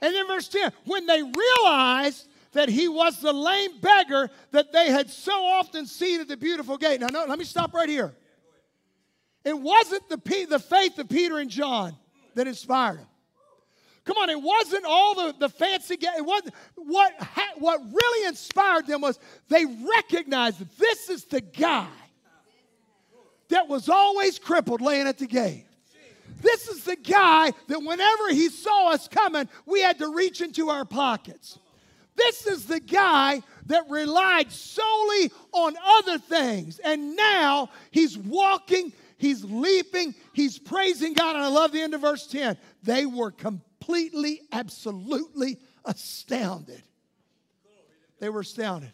And 0.00 0.14
then 0.14 0.28
verse 0.28 0.46
10 0.46 0.70
when 0.84 1.06
they 1.06 1.24
realized 1.24 2.28
that 2.52 2.68
he 2.68 2.86
was 2.86 3.20
the 3.20 3.32
lame 3.32 3.80
beggar 3.80 4.30
that 4.52 4.72
they 4.72 4.92
had 4.92 5.10
so 5.10 5.44
often 5.44 5.86
seen 5.86 6.20
at 6.20 6.28
the 6.28 6.36
beautiful 6.36 6.78
gate. 6.78 7.00
Now, 7.00 7.08
no, 7.08 7.24
let 7.24 7.36
me 7.36 7.44
stop 7.44 7.74
right 7.74 7.88
here. 7.88 8.14
It 9.44 9.58
wasn't 9.58 10.08
the, 10.08 10.46
the 10.48 10.58
faith 10.58 10.98
of 10.98 11.08
Peter 11.08 11.38
and 11.38 11.50
John 11.50 11.94
that 12.34 12.46
inspired 12.46 12.98
him. 12.98 13.06
Come 14.04 14.18
on, 14.18 14.28
it 14.28 14.40
wasn't 14.40 14.84
all 14.84 15.14
the, 15.14 15.34
the 15.38 15.48
fancy, 15.48 15.94
it 15.94 16.24
wasn't, 16.24 16.54
what, 16.74 17.12
what 17.56 17.80
really 17.80 18.28
inspired 18.28 18.86
them 18.86 19.00
was 19.00 19.18
they 19.48 19.64
recognized 19.64 20.58
that 20.58 20.76
this 20.76 21.08
is 21.08 21.24
the 21.24 21.40
guy 21.40 21.88
that 23.48 23.66
was 23.66 23.88
always 23.88 24.38
crippled 24.38 24.82
laying 24.82 25.06
at 25.06 25.18
the 25.18 25.26
gate. 25.26 25.64
This 26.42 26.68
is 26.68 26.84
the 26.84 26.96
guy 26.96 27.52
that 27.68 27.78
whenever 27.82 28.28
he 28.30 28.50
saw 28.50 28.90
us 28.90 29.08
coming, 29.08 29.48
we 29.64 29.80
had 29.80 29.98
to 30.00 30.14
reach 30.14 30.42
into 30.42 30.68
our 30.68 30.84
pockets. 30.84 31.58
This 32.16 32.46
is 32.46 32.66
the 32.66 32.80
guy 32.80 33.42
that 33.66 33.88
relied 33.88 34.52
solely 34.52 35.32
on 35.52 35.74
other 35.82 36.18
things. 36.18 36.78
And 36.78 37.16
now 37.16 37.70
he's 37.90 38.18
walking 38.18 38.92
He's 39.16 39.44
leaping, 39.44 40.14
he's 40.32 40.58
praising 40.58 41.14
God. 41.14 41.36
And 41.36 41.44
I 41.44 41.48
love 41.48 41.72
the 41.72 41.80
end 41.80 41.94
of 41.94 42.00
verse 42.00 42.26
10. 42.26 42.56
They 42.82 43.06
were 43.06 43.30
completely, 43.30 44.42
absolutely 44.52 45.58
astounded. 45.84 46.82
They 48.20 48.28
were 48.28 48.40
astounded. 48.40 48.92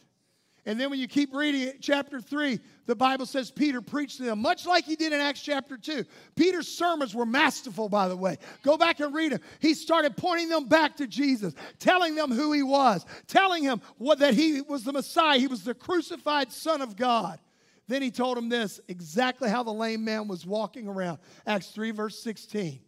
And 0.66 0.78
then 0.78 0.90
when 0.90 1.00
you 1.00 1.08
keep 1.08 1.34
reading 1.34 1.62
it, 1.62 1.78
chapter 1.80 2.20
3, 2.20 2.60
the 2.86 2.94
Bible 2.94 3.24
says 3.24 3.50
Peter 3.50 3.80
preached 3.80 4.18
to 4.18 4.24
them, 4.24 4.42
much 4.42 4.66
like 4.66 4.84
he 4.84 4.94
did 4.94 5.12
in 5.12 5.20
Acts 5.20 5.42
chapter 5.42 5.78
2. 5.78 6.04
Peter's 6.36 6.68
sermons 6.68 7.14
were 7.14 7.24
masterful, 7.24 7.88
by 7.88 8.08
the 8.08 8.16
way. 8.16 8.36
Go 8.62 8.76
back 8.76 9.00
and 9.00 9.14
read 9.14 9.32
them. 9.32 9.40
He 9.60 9.72
started 9.74 10.16
pointing 10.16 10.48
them 10.48 10.68
back 10.68 10.96
to 10.96 11.06
Jesus, 11.06 11.54
telling 11.78 12.14
them 12.14 12.30
who 12.30 12.52
he 12.52 12.62
was, 12.62 13.06
telling 13.26 13.62
him 13.62 13.80
what, 13.96 14.18
that 14.18 14.34
he 14.34 14.60
was 14.60 14.84
the 14.84 14.92
Messiah, 14.92 15.38
he 15.38 15.46
was 15.46 15.64
the 15.64 15.74
crucified 15.74 16.52
Son 16.52 16.82
of 16.82 16.94
God. 16.94 17.38
Then 17.90 18.02
he 18.02 18.12
told 18.12 18.38
him 18.38 18.48
this 18.48 18.78
exactly 18.86 19.50
how 19.50 19.64
the 19.64 19.72
lame 19.72 20.04
man 20.04 20.28
was 20.28 20.46
walking 20.46 20.86
around. 20.86 21.18
Acts 21.44 21.70
3, 21.70 21.90
verse 21.90 22.16
16. 22.22 22.78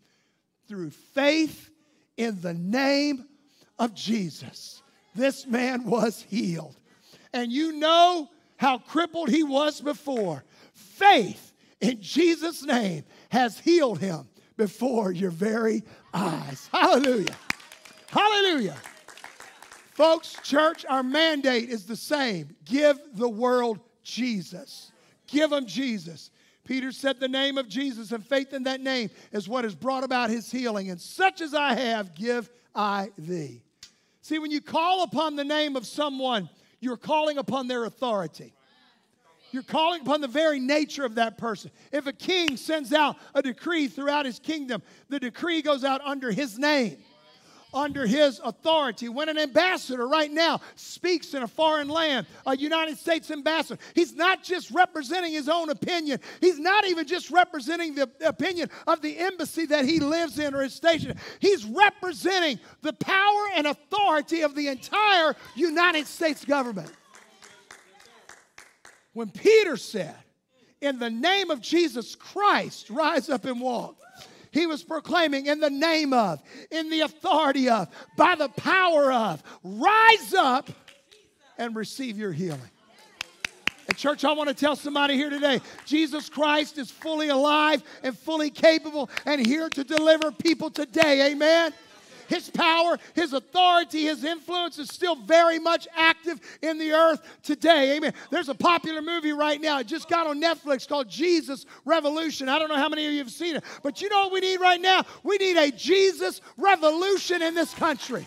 Through 0.68 0.90
faith 0.90 1.70
in 2.16 2.40
the 2.40 2.54
name 2.54 3.24
of 3.80 3.94
Jesus, 3.94 4.80
this 5.16 5.44
man 5.44 5.86
was 5.86 6.22
healed. 6.22 6.76
And 7.32 7.50
you 7.50 7.72
know 7.72 8.30
how 8.58 8.78
crippled 8.78 9.28
he 9.28 9.42
was 9.42 9.80
before. 9.80 10.44
Faith 10.72 11.52
in 11.80 12.00
Jesus' 12.00 12.62
name 12.62 13.02
has 13.30 13.58
healed 13.58 13.98
him 13.98 14.28
before 14.56 15.10
your 15.10 15.32
very 15.32 15.82
eyes. 16.14 16.68
Hallelujah. 16.70 17.36
Hallelujah. 18.06 18.76
Folks, 19.94 20.36
church, 20.44 20.86
our 20.88 21.02
mandate 21.02 21.70
is 21.70 21.86
the 21.86 21.96
same 21.96 22.54
give 22.64 23.00
the 23.14 23.28
world 23.28 23.80
Jesus. 24.04 24.91
Give 25.32 25.50
them 25.50 25.66
Jesus. 25.66 26.30
Peter 26.64 26.92
said, 26.92 27.18
The 27.18 27.28
name 27.28 27.58
of 27.58 27.68
Jesus 27.68 28.12
and 28.12 28.24
faith 28.24 28.52
in 28.52 28.64
that 28.64 28.80
name 28.80 29.10
is 29.32 29.48
what 29.48 29.64
has 29.64 29.74
brought 29.74 30.04
about 30.04 30.30
his 30.30 30.50
healing. 30.50 30.90
And 30.90 31.00
such 31.00 31.40
as 31.40 31.54
I 31.54 31.74
have, 31.74 32.14
give 32.14 32.50
I 32.74 33.10
thee. 33.16 33.62
See, 34.20 34.38
when 34.38 34.50
you 34.50 34.60
call 34.60 35.02
upon 35.02 35.34
the 35.34 35.44
name 35.44 35.74
of 35.74 35.86
someone, 35.86 36.48
you're 36.80 36.96
calling 36.96 37.38
upon 37.38 37.66
their 37.66 37.84
authority. 37.84 38.52
You're 39.50 39.62
calling 39.62 40.02
upon 40.02 40.20
the 40.20 40.28
very 40.28 40.60
nature 40.60 41.04
of 41.04 41.16
that 41.16 41.36
person. 41.36 41.70
If 41.92 42.06
a 42.06 42.12
king 42.12 42.56
sends 42.56 42.92
out 42.92 43.16
a 43.34 43.42
decree 43.42 43.88
throughout 43.88 44.24
his 44.24 44.38
kingdom, 44.38 44.82
the 45.08 45.18
decree 45.18 45.62
goes 45.62 45.84
out 45.84 46.00
under 46.02 46.30
his 46.30 46.58
name 46.58 46.98
under 47.74 48.06
his 48.06 48.40
authority. 48.44 49.08
When 49.08 49.28
an 49.28 49.38
ambassador 49.38 50.06
right 50.06 50.30
now 50.30 50.60
speaks 50.76 51.34
in 51.34 51.42
a 51.42 51.48
foreign 51.48 51.88
land, 51.88 52.26
a 52.46 52.56
United 52.56 52.98
States 52.98 53.30
ambassador, 53.30 53.80
he's 53.94 54.14
not 54.14 54.42
just 54.42 54.70
representing 54.70 55.32
his 55.32 55.48
own 55.48 55.70
opinion. 55.70 56.20
He's 56.40 56.58
not 56.58 56.86
even 56.86 57.06
just 57.06 57.30
representing 57.30 57.94
the 57.94 58.10
opinion 58.24 58.70
of 58.86 59.00
the 59.02 59.18
embassy 59.18 59.66
that 59.66 59.84
he 59.84 60.00
lives 60.00 60.38
in 60.38 60.54
or 60.54 60.62
is 60.62 60.74
stationed. 60.74 61.16
He's 61.40 61.64
representing 61.64 62.60
the 62.82 62.92
power 62.92 63.44
and 63.56 63.66
authority 63.66 64.42
of 64.42 64.54
the 64.54 64.68
entire 64.68 65.34
United 65.54 66.06
States 66.06 66.44
government. 66.44 66.90
When 69.12 69.30
Peter 69.30 69.76
said, 69.76 70.14
in 70.80 70.98
the 70.98 71.10
name 71.10 71.50
of 71.50 71.60
Jesus 71.60 72.14
Christ, 72.14 72.90
rise 72.90 73.28
up 73.28 73.44
and 73.44 73.60
walk. 73.60 73.96
He 74.52 74.66
was 74.66 74.84
proclaiming 74.84 75.46
in 75.46 75.60
the 75.60 75.70
name 75.70 76.12
of, 76.12 76.40
in 76.70 76.90
the 76.90 77.00
authority 77.00 77.68
of, 77.70 77.88
by 78.16 78.34
the 78.34 78.50
power 78.50 79.10
of. 79.10 79.42
Rise 79.64 80.34
up 80.34 80.70
and 81.58 81.74
receive 81.74 82.18
your 82.18 82.32
healing. 82.32 82.60
And, 83.88 83.96
church, 83.96 84.24
I 84.24 84.32
want 84.32 84.48
to 84.48 84.54
tell 84.54 84.76
somebody 84.76 85.14
here 85.14 85.30
today 85.30 85.60
Jesus 85.86 86.28
Christ 86.28 86.78
is 86.78 86.90
fully 86.90 87.30
alive 87.30 87.82
and 88.02 88.16
fully 88.16 88.50
capable 88.50 89.10
and 89.26 89.44
here 89.44 89.68
to 89.70 89.84
deliver 89.84 90.30
people 90.30 90.70
today. 90.70 91.32
Amen. 91.32 91.72
His 92.32 92.48
power, 92.48 92.98
his 93.14 93.34
authority, 93.34 94.04
his 94.04 94.24
influence 94.24 94.78
is 94.78 94.88
still 94.88 95.16
very 95.16 95.58
much 95.58 95.86
active 95.94 96.40
in 96.62 96.78
the 96.78 96.92
earth 96.92 97.20
today. 97.42 97.96
Amen. 97.96 98.14
There's 98.30 98.48
a 98.48 98.54
popular 98.54 99.02
movie 99.02 99.32
right 99.32 99.60
now. 99.60 99.80
It 99.80 99.86
just 99.86 100.08
got 100.08 100.26
on 100.26 100.40
Netflix 100.40 100.88
called 100.88 101.10
Jesus 101.10 101.66
Revolution. 101.84 102.48
I 102.48 102.58
don't 102.58 102.70
know 102.70 102.76
how 102.76 102.88
many 102.88 103.06
of 103.06 103.12
you 103.12 103.18
have 103.18 103.30
seen 103.30 103.56
it, 103.56 103.64
but 103.82 104.00
you 104.00 104.08
know 104.08 104.20
what 104.20 104.32
we 104.32 104.40
need 104.40 104.60
right 104.60 104.80
now? 104.80 105.04
We 105.22 105.36
need 105.36 105.58
a 105.58 105.70
Jesus 105.70 106.40
revolution 106.56 107.42
in 107.42 107.54
this 107.54 107.74
country. 107.74 108.26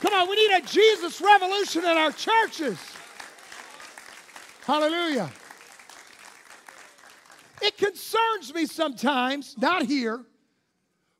Come 0.00 0.14
on, 0.14 0.28
we 0.30 0.36
need 0.36 0.58
a 0.58 0.60
Jesus 0.64 1.20
revolution 1.20 1.82
in 1.82 1.98
our 1.98 2.12
churches. 2.12 2.78
Hallelujah. 4.64 5.30
It 7.60 7.76
concerns 7.76 8.54
me 8.54 8.66
sometimes, 8.66 9.56
not 9.58 9.82
here, 9.82 10.24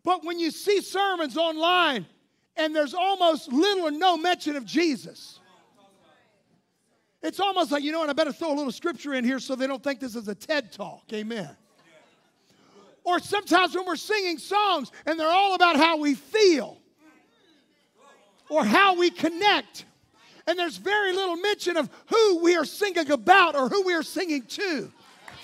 but 0.09 0.25
when 0.25 0.41
you 0.41 0.51
see 0.51 0.81
sermons 0.81 1.37
online 1.37 2.07
and 2.57 2.75
there's 2.75 2.95
almost 2.95 3.53
little 3.53 3.89
or 3.89 3.91
no 3.91 4.17
mention 4.17 4.57
of 4.57 4.65
Jesus. 4.65 5.39
It's 7.23 7.39
almost 7.39 7.71
like, 7.71 7.83
you 7.83 7.93
know 7.93 7.99
what, 7.99 8.09
I 8.09 8.15
better 8.15 8.33
throw 8.33 8.55
a 8.55 8.57
little 8.57 8.73
scripture 8.73 9.13
in 9.13 9.23
here 9.23 9.39
so 9.39 9.55
they 9.55 9.67
don't 9.67 9.85
think 9.85 10.01
this 10.01 10.17
is 10.17 10.27
a 10.27 10.35
TED 10.35 10.73
talk. 10.73 11.03
Amen. 11.13 11.51
Or 13.05 13.19
sometimes 13.19 13.75
when 13.75 13.85
we're 13.85 13.97
singing 13.97 14.39
songs 14.39 14.91
and 15.05 15.21
they're 15.21 15.31
all 15.31 15.55
about 15.55 15.77
how 15.77 15.99
we 15.99 16.15
feel 16.15 16.79
or 18.49 18.65
how 18.65 18.99
we 18.99 19.11
connect. 19.11 19.85
And 20.47 20.59
there's 20.59 20.79
very 20.79 21.13
little 21.13 21.37
mention 21.37 21.77
of 21.77 21.91
who 22.07 22.43
we 22.43 22.57
are 22.57 22.65
singing 22.65 23.11
about 23.11 23.55
or 23.55 23.69
who 23.69 23.83
we 23.83 23.93
are 23.93 24.03
singing 24.03 24.47
to. 24.47 24.91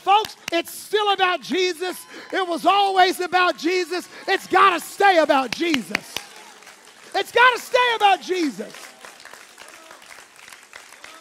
Folks, 0.04 0.36
it's 0.52 0.70
still 0.70 1.14
about 1.14 1.40
Jesus. 1.40 2.04
It 2.30 2.46
was 2.46 2.66
always 2.66 3.20
about 3.20 3.56
Jesus. 3.56 4.06
It's 4.28 4.46
got 4.46 4.78
to 4.78 4.80
stay 4.86 5.16
about 5.16 5.50
Jesus. 5.50 6.14
It's 7.14 7.32
got 7.32 7.56
to 7.56 7.58
stay 7.58 7.92
about 7.96 8.20
Jesus. 8.20 8.74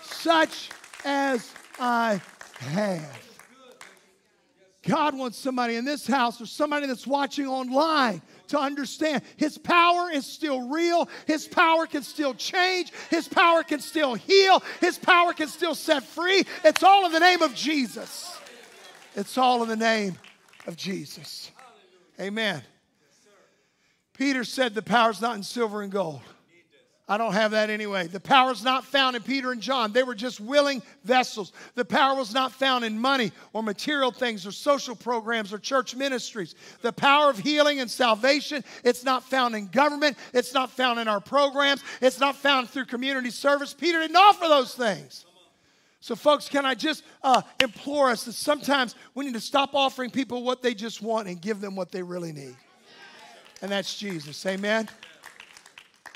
Such 0.02 0.70
as 1.06 1.50
I 1.80 2.20
have. 2.60 3.20
God 4.86 5.18
wants 5.18 5.38
somebody 5.38 5.78
in 5.78 5.86
this 5.86 6.06
house 6.06 6.42
or 6.42 6.46
somebody 6.46 6.86
that's 6.86 7.08
watching 7.08 7.48
online 7.48 8.22
to 8.50 8.60
understand 8.60 9.22
His 9.38 9.58
power 9.58 10.12
is 10.12 10.26
still 10.26 10.68
real. 10.68 11.08
His 11.26 11.48
power 11.48 11.86
can 11.88 12.04
still 12.04 12.34
change. 12.34 12.92
His 13.10 13.30
power 13.30 13.64
can 13.64 13.80
still 13.80 14.14
heal. 14.14 14.62
His 14.82 14.98
power 14.98 15.32
can 15.32 15.48
still 15.48 15.74
set 15.74 16.04
free. 16.04 16.44
It's 16.66 16.84
all 16.84 17.06
in 17.06 17.14
the 17.14 17.22
name 17.22 17.42
of 17.42 17.56
Jesus. 17.56 18.42
It's 19.16 19.38
all 19.38 19.64
in 19.64 19.70
the 19.70 19.76
name 19.76 20.18
of 20.68 20.76
Jesus. 20.76 21.52
Amen. 22.20 22.62
Peter 24.14 24.44
said 24.44 24.76
the 24.76 24.82
power's 24.82 25.22
not 25.22 25.36
in 25.36 25.44
silver 25.44 25.82
and 25.82 25.92
gold. 25.92 26.22
I 27.08 27.18
don't 27.18 27.34
have 27.34 27.52
that 27.52 27.70
anyway. 27.70 28.08
The 28.08 28.20
power 28.22 28.52
is 28.52 28.64
not 28.64 28.86
found 28.86 29.18
in 29.18 29.24
Peter 29.24 29.52
and 29.52 29.62
John. 29.62 29.92
They 29.92 30.04
were 30.04 30.16
just 30.16 30.40
willing 30.40 30.82
vessels. 31.04 31.52
The 31.76 31.84
power 31.84 32.16
was 32.16 32.34
not 32.34 32.54
found 32.54 32.86
in 32.86 32.98
money 32.98 33.34
or 33.52 33.62
material 33.62 34.12
things 34.12 34.48
or 34.48 34.52
social 34.52 34.96
programs 34.96 35.52
or 35.52 35.58
church 35.58 35.98
ministries. 35.98 36.56
The 36.82 36.94
power 36.94 37.30
of 37.30 37.38
healing 37.38 37.82
and 37.82 37.92
salvation, 37.92 38.64
it's 38.86 39.04
not 39.04 39.24
found 39.24 39.54
in 39.54 39.68
government. 39.68 40.18
It's 40.34 40.54
not 40.54 40.72
found 40.72 40.98
in 40.98 41.10
our 41.10 41.20
programs. 41.20 41.84
It's 42.02 42.22
not 42.22 42.38
found 42.38 42.70
through 42.70 42.86
community 42.86 43.32
service. 43.32 43.74
Peter 43.74 44.00
didn't 44.00 44.16
offer 44.16 44.48
those 44.48 44.74
things. 44.74 45.26
So, 46.04 46.18
folks, 46.18 46.50
can 46.50 46.66
I 46.66 46.76
just 46.76 47.02
uh, 47.22 47.44
implore 47.62 48.10
us 48.10 48.26
that 48.26 48.34
sometimes 48.34 48.94
we 49.16 49.24
need 49.24 49.36
to 49.36 49.40
stop 49.40 49.74
offering 49.74 50.10
people 50.12 50.44
what 50.44 50.62
they 50.62 50.74
just 50.74 51.02
want 51.02 51.30
and 51.30 51.42
give 51.42 51.62
them 51.62 51.78
what 51.78 51.94
they 51.94 52.04
really 52.04 52.34
need? 52.34 52.58
And 53.62 53.72
that's 53.72 53.98
Jesus. 53.98 54.46
Amen? 54.46 54.90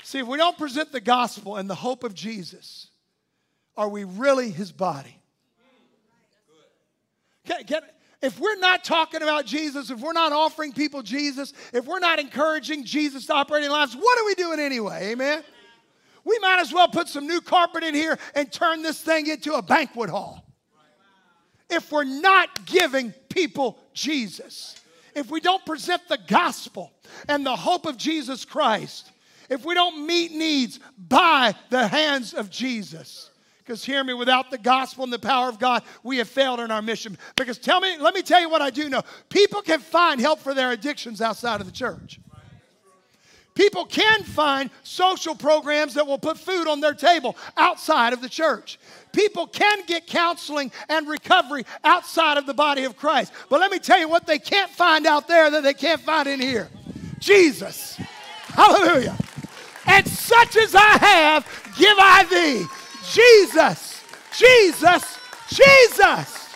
See, 0.02 0.18
if 0.18 0.26
we 0.26 0.36
don't 0.36 0.58
present 0.58 0.92
the 0.92 1.00
gospel 1.00 1.56
and 1.56 1.70
the 1.70 1.74
hope 1.74 2.04
of 2.04 2.12
Jesus, 2.12 2.88
are 3.78 3.88
we 3.88 4.04
really 4.04 4.50
his 4.50 4.72
body? 4.72 5.16
Can, 7.46 7.64
can, 7.64 7.80
if 8.20 8.38
we're 8.38 8.58
not 8.58 8.84
talking 8.84 9.22
about 9.22 9.46
Jesus, 9.46 9.88
if 9.88 10.00
we're 10.00 10.12
not 10.12 10.32
offering 10.32 10.74
people 10.74 11.00
Jesus, 11.00 11.54
if 11.72 11.86
we're 11.86 11.98
not 11.98 12.18
encouraging 12.18 12.84
Jesus 12.84 13.24
to 13.24 13.32
operate 13.32 13.64
in 13.64 13.70
lives, 13.70 13.96
what 13.96 14.18
are 14.18 14.26
we 14.26 14.34
doing 14.34 14.60
anyway? 14.60 15.12
Amen? 15.12 15.42
We 16.28 16.38
might 16.40 16.60
as 16.60 16.72
well 16.72 16.88
put 16.88 17.08
some 17.08 17.26
new 17.26 17.40
carpet 17.40 17.82
in 17.82 17.94
here 17.94 18.18
and 18.34 18.52
turn 18.52 18.82
this 18.82 19.00
thing 19.00 19.26
into 19.26 19.54
a 19.54 19.62
banquet 19.62 20.10
hall. 20.10 20.44
If 21.70 21.90
we're 21.90 22.04
not 22.04 22.66
giving 22.66 23.12
people 23.28 23.78
Jesus, 23.94 24.76
if 25.14 25.30
we 25.30 25.40
don't 25.40 25.64
present 25.64 26.02
the 26.08 26.18
gospel 26.28 26.92
and 27.28 27.44
the 27.44 27.56
hope 27.56 27.86
of 27.86 27.96
Jesus 27.96 28.44
Christ, 28.44 29.10
if 29.48 29.64
we 29.64 29.74
don't 29.74 30.06
meet 30.06 30.32
needs 30.32 30.80
by 30.96 31.54
the 31.70 31.88
hands 31.88 32.34
of 32.34 32.50
Jesus, 32.50 33.30
because 33.58 33.84
hear 33.84 34.02
me, 34.02 34.14
without 34.14 34.50
the 34.50 34.56
gospel 34.56 35.04
and 35.04 35.12
the 35.12 35.18
power 35.18 35.48
of 35.48 35.58
God, 35.58 35.82
we 36.02 36.16
have 36.18 36.28
failed 36.28 36.58
in 36.60 36.70
our 36.70 36.80
mission. 36.80 37.18
Because 37.36 37.58
tell 37.58 37.80
me, 37.80 37.98
let 37.98 38.14
me 38.14 38.22
tell 38.22 38.40
you 38.40 38.48
what 38.48 38.62
I 38.62 38.70
do 38.70 38.88
know. 38.88 39.02
People 39.28 39.60
can 39.60 39.80
find 39.80 40.18
help 40.18 40.40
for 40.40 40.54
their 40.54 40.70
addictions 40.70 41.20
outside 41.20 41.60
of 41.60 41.66
the 41.66 41.72
church. 41.72 42.18
People 43.58 43.86
can 43.86 44.22
find 44.22 44.70
social 44.84 45.34
programs 45.34 45.94
that 45.94 46.06
will 46.06 46.16
put 46.16 46.38
food 46.38 46.68
on 46.68 46.80
their 46.80 46.94
table 46.94 47.36
outside 47.56 48.12
of 48.12 48.20
the 48.20 48.28
church. 48.28 48.78
People 49.10 49.48
can 49.48 49.80
get 49.84 50.06
counseling 50.06 50.70
and 50.88 51.08
recovery 51.08 51.64
outside 51.82 52.38
of 52.38 52.46
the 52.46 52.54
body 52.54 52.84
of 52.84 52.96
Christ. 52.96 53.32
But 53.50 53.58
let 53.58 53.72
me 53.72 53.80
tell 53.80 53.98
you 53.98 54.08
what 54.08 54.28
they 54.28 54.38
can't 54.38 54.70
find 54.70 55.08
out 55.08 55.26
there 55.26 55.50
that 55.50 55.64
they 55.64 55.74
can't 55.74 56.00
find 56.00 56.28
in 56.28 56.38
here 56.38 56.68
Jesus. 57.18 57.96
Hallelujah. 58.46 59.16
And 59.86 60.06
such 60.06 60.56
as 60.56 60.76
I 60.76 60.96
have, 60.98 61.74
give 61.76 61.98
I 61.98 62.24
thee. 62.30 62.64
Jesus. 63.12 64.04
Jesus. 64.36 65.18
Jesus. 65.50 66.54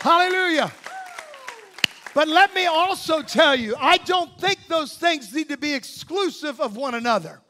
Hallelujah. 0.00 0.72
But 2.14 2.28
let 2.28 2.54
me 2.54 2.66
also 2.66 3.22
tell 3.22 3.56
you, 3.56 3.74
I 3.78 3.98
don't 3.98 4.38
think 4.40 4.66
those 4.68 4.96
things 4.96 5.34
need 5.34 5.48
to 5.48 5.56
be 5.56 5.74
exclusive 5.74 6.60
of 6.60 6.76
one 6.76 6.94
another. 6.94 7.40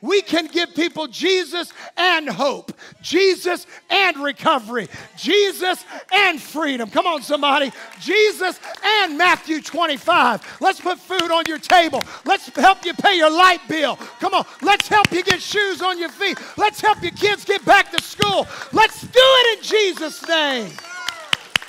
We 0.00 0.22
can 0.22 0.46
give 0.46 0.74
people 0.74 1.08
Jesus 1.08 1.72
and 1.96 2.28
hope, 2.28 2.72
Jesus 3.02 3.66
and 3.90 4.16
recovery, 4.18 4.88
Jesus 5.16 5.84
and 6.12 6.40
freedom. 6.40 6.88
Come 6.88 7.06
on, 7.06 7.22
somebody. 7.22 7.72
Jesus 8.00 8.60
and 8.84 9.18
Matthew 9.18 9.60
25. 9.60 10.58
Let's 10.60 10.80
put 10.80 10.98
food 11.00 11.30
on 11.32 11.44
your 11.46 11.58
table. 11.58 12.02
Let's 12.24 12.48
help 12.54 12.84
you 12.84 12.94
pay 12.94 13.16
your 13.16 13.30
light 13.30 13.60
bill. 13.68 13.96
Come 14.20 14.34
on. 14.34 14.44
Let's 14.62 14.86
help 14.86 15.10
you 15.10 15.24
get 15.24 15.42
shoes 15.42 15.82
on 15.82 15.98
your 15.98 16.10
feet. 16.10 16.38
Let's 16.56 16.80
help 16.80 17.02
your 17.02 17.12
kids 17.12 17.44
get 17.44 17.64
back 17.64 17.90
to 17.90 18.00
school. 18.00 18.46
Let's 18.72 19.00
do 19.00 19.08
it 19.14 19.58
in 19.58 19.64
Jesus' 19.64 20.26
name. 20.28 20.70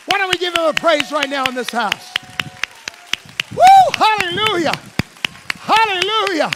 Why 0.10 0.18
don't 0.18 0.30
we 0.30 0.38
give 0.38 0.56
him 0.56 0.66
a 0.66 0.74
praise 0.74 1.12
right 1.12 1.30
now 1.30 1.46
in 1.46 1.54
this 1.54 1.70
house? 1.70 2.14
Woo! 3.52 3.60
Hallelujah! 3.94 4.74
Hallelujah! 5.56 6.52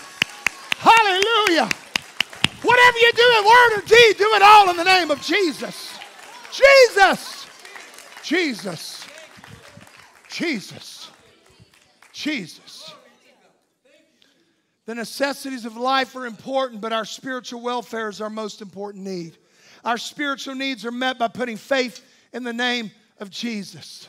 Hallelujah! 0.77 1.69
Whatever 2.63 2.97
you 2.97 3.11
do 3.13 3.33
in 3.37 3.45
word 3.45 3.77
or 3.77 3.81
deed, 3.85 4.17
do 4.17 4.33
it 4.33 4.41
all 4.41 4.69
in 4.71 4.77
the 4.77 4.83
name 4.83 5.11
of 5.11 5.21
Jesus. 5.21 5.99
Jesus! 6.51 7.45
Jesus! 8.23 9.05
Jesus! 10.29 11.11
Jesus! 12.11 12.93
The 14.85 14.95
necessities 14.95 15.65
of 15.65 15.77
life 15.77 16.15
are 16.15 16.25
important, 16.25 16.81
but 16.81 16.91
our 16.91 17.05
spiritual 17.05 17.61
welfare 17.61 18.09
is 18.09 18.19
our 18.19 18.31
most 18.31 18.63
important 18.63 19.03
need. 19.03 19.37
Our 19.85 19.99
spiritual 19.99 20.55
needs 20.55 20.85
are 20.85 20.91
met 20.91 21.19
by 21.19 21.27
putting 21.27 21.57
faith 21.57 22.03
in 22.33 22.43
the 22.43 22.51
name 22.51 22.89
of 23.23 23.31
Jesus. 23.31 24.07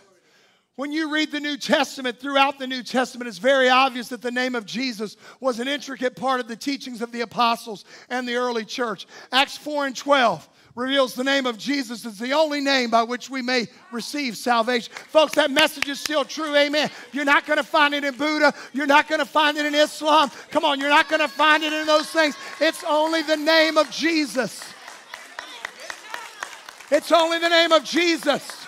When 0.77 0.91
you 0.91 1.11
read 1.11 1.31
the 1.31 1.41
New 1.41 1.57
Testament, 1.57 2.19
throughout 2.19 2.59
the 2.59 2.67
New 2.67 2.83
Testament, 2.83 3.29
it's 3.29 3.39
very 3.39 3.71
obvious 3.71 4.09
that 4.09 4.21
the 4.21 4.33
name 4.33 4.57
of 4.57 4.67
Jesus 4.67 5.17
was 5.39 5.61
an 5.61 5.69
intricate 5.69 6.17
part 6.17 6.41
of 6.41 6.49
the 6.49 6.57
teachings 6.57 7.01
of 7.01 7.13
the 7.13 7.21
apostles 7.21 7.85
and 8.11 8.27
the 8.27 8.35
early 8.35 8.65
church. 8.65 9.07
Acts 9.31 9.57
4 9.57 9.87
and 9.87 9.97
12 9.97 10.49
reveals 10.75 11.15
the 11.15 11.23
name 11.23 11.47
of 11.47 11.57
Jesus 11.57 12.05
is 12.05 12.19
the 12.19 12.33
only 12.33 12.61
name 12.61 12.91
by 12.91 13.05
which 13.05 13.31
we 13.31 13.41
may 13.41 13.69
receive 13.93 14.37
salvation. 14.37 14.93
Folks, 14.93 15.37
that 15.37 15.53
message 15.53 15.89
is 15.89 16.01
still 16.01 16.25
true. 16.25 16.57
Amen. 16.57 16.91
You're 17.13 17.25
not 17.25 17.47
going 17.47 17.59
to 17.59 17.63
find 17.63 17.95
it 17.95 18.03
in 18.03 18.17
Buddha. 18.17 18.53
You're 18.73 18.87
not 18.87 19.09
going 19.09 19.21
to 19.21 19.27
find 19.27 19.57
it 19.57 19.65
in 19.65 19.77
Islam. 19.77 20.29
Come 20.51 20.65
on, 20.65 20.81
you're 20.81 20.89
not 20.89 21.09
going 21.09 21.23
to 21.23 21.29
find 21.29 21.63
it 21.63 21.73
in 21.73 21.87
those 21.87 22.11
things. 22.11 22.35
It's 22.61 22.83
only 22.83 23.23
the 23.23 23.37
name 23.37 23.79
of 23.79 23.89
Jesus. 23.93 24.61
It's 26.91 27.13
only 27.13 27.39
the 27.39 27.49
name 27.49 27.71
of 27.71 27.85
Jesus. 27.85 28.64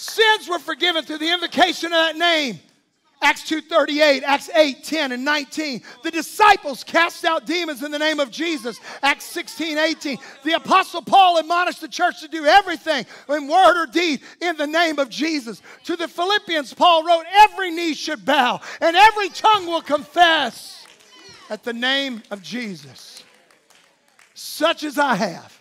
Sins 0.00 0.48
were 0.48 0.58
forgiven 0.58 1.04
through 1.04 1.18
the 1.18 1.30
invocation 1.30 1.92
of 1.92 1.98
that 1.98 2.16
name. 2.16 2.58
Acts 3.20 3.42
2:38, 3.42 4.22
Acts 4.22 4.48
8, 4.54 4.82
10, 4.82 5.12
and 5.12 5.22
19. 5.26 5.82
The 6.02 6.10
disciples 6.10 6.82
cast 6.82 7.26
out 7.26 7.44
demons 7.44 7.82
in 7.82 7.90
the 7.90 7.98
name 7.98 8.18
of 8.18 8.30
Jesus. 8.30 8.80
Acts 9.02 9.26
16, 9.26 9.76
18. 9.76 10.18
The 10.42 10.54
apostle 10.54 11.02
Paul 11.02 11.36
admonished 11.36 11.82
the 11.82 11.88
church 11.88 12.22
to 12.22 12.28
do 12.28 12.46
everything 12.46 13.04
in 13.28 13.46
word 13.46 13.82
or 13.82 13.86
deed 13.86 14.22
in 14.40 14.56
the 14.56 14.66
name 14.66 14.98
of 14.98 15.10
Jesus. 15.10 15.60
To 15.84 15.96
the 15.96 16.08
Philippians, 16.08 16.72
Paul 16.72 17.04
wrote, 17.04 17.24
Every 17.30 17.70
knee 17.70 17.92
should 17.92 18.24
bow 18.24 18.58
and 18.80 18.96
every 18.96 19.28
tongue 19.28 19.66
will 19.66 19.82
confess 19.82 20.86
at 21.50 21.62
the 21.62 21.74
name 21.74 22.22
of 22.30 22.42
Jesus. 22.42 23.22
Such 24.32 24.82
as 24.82 24.96
I 24.96 25.14
have, 25.16 25.60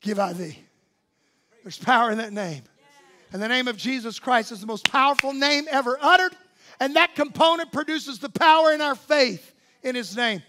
give 0.00 0.18
I 0.18 0.32
thee. 0.32 0.58
There's 1.62 1.78
power 1.78 2.10
in 2.10 2.18
that 2.18 2.32
name. 2.32 2.64
And 3.32 3.40
the 3.40 3.48
name 3.48 3.68
of 3.68 3.76
Jesus 3.76 4.18
Christ 4.18 4.52
is 4.52 4.60
the 4.60 4.66
most 4.66 4.90
powerful 4.90 5.32
name 5.32 5.66
ever 5.70 5.98
uttered, 6.00 6.34
and 6.80 6.96
that 6.96 7.14
component 7.14 7.72
produces 7.72 8.18
the 8.18 8.28
power 8.28 8.72
in 8.72 8.80
our 8.80 8.94
faith 8.94 9.54
in 9.82 9.94
his 9.94 10.16
name. 10.16 10.42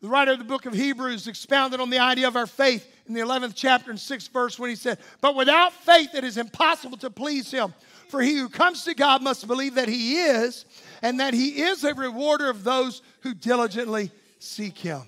The 0.00 0.08
writer 0.08 0.32
of 0.32 0.38
the 0.38 0.44
book 0.44 0.66
of 0.66 0.74
Hebrews 0.74 1.28
expounded 1.28 1.80
on 1.80 1.90
the 1.90 1.98
idea 1.98 2.28
of 2.28 2.36
our 2.36 2.46
faith 2.46 2.86
in 3.06 3.14
the 3.14 3.20
11th 3.20 3.52
chapter 3.54 3.90
and 3.90 3.98
6th 3.98 4.30
verse 4.30 4.58
when 4.58 4.70
he 4.70 4.76
said, 4.76 4.98
But 5.20 5.34
without 5.34 5.72
faith 5.72 6.14
it 6.14 6.24
is 6.24 6.36
impossible 6.36 6.98
to 6.98 7.10
please 7.10 7.50
him. 7.50 7.74
For 8.08 8.20
he 8.20 8.36
who 8.36 8.48
comes 8.48 8.84
to 8.84 8.94
God 8.94 9.22
must 9.22 9.46
believe 9.46 9.74
that 9.74 9.88
he 9.88 10.16
is, 10.16 10.66
and 11.02 11.20
that 11.20 11.34
he 11.34 11.62
is 11.62 11.84
a 11.84 11.94
rewarder 11.94 12.48
of 12.48 12.64
those 12.64 13.02
who 13.20 13.34
diligently 13.34 14.10
seek 14.38 14.78
him. 14.78 15.02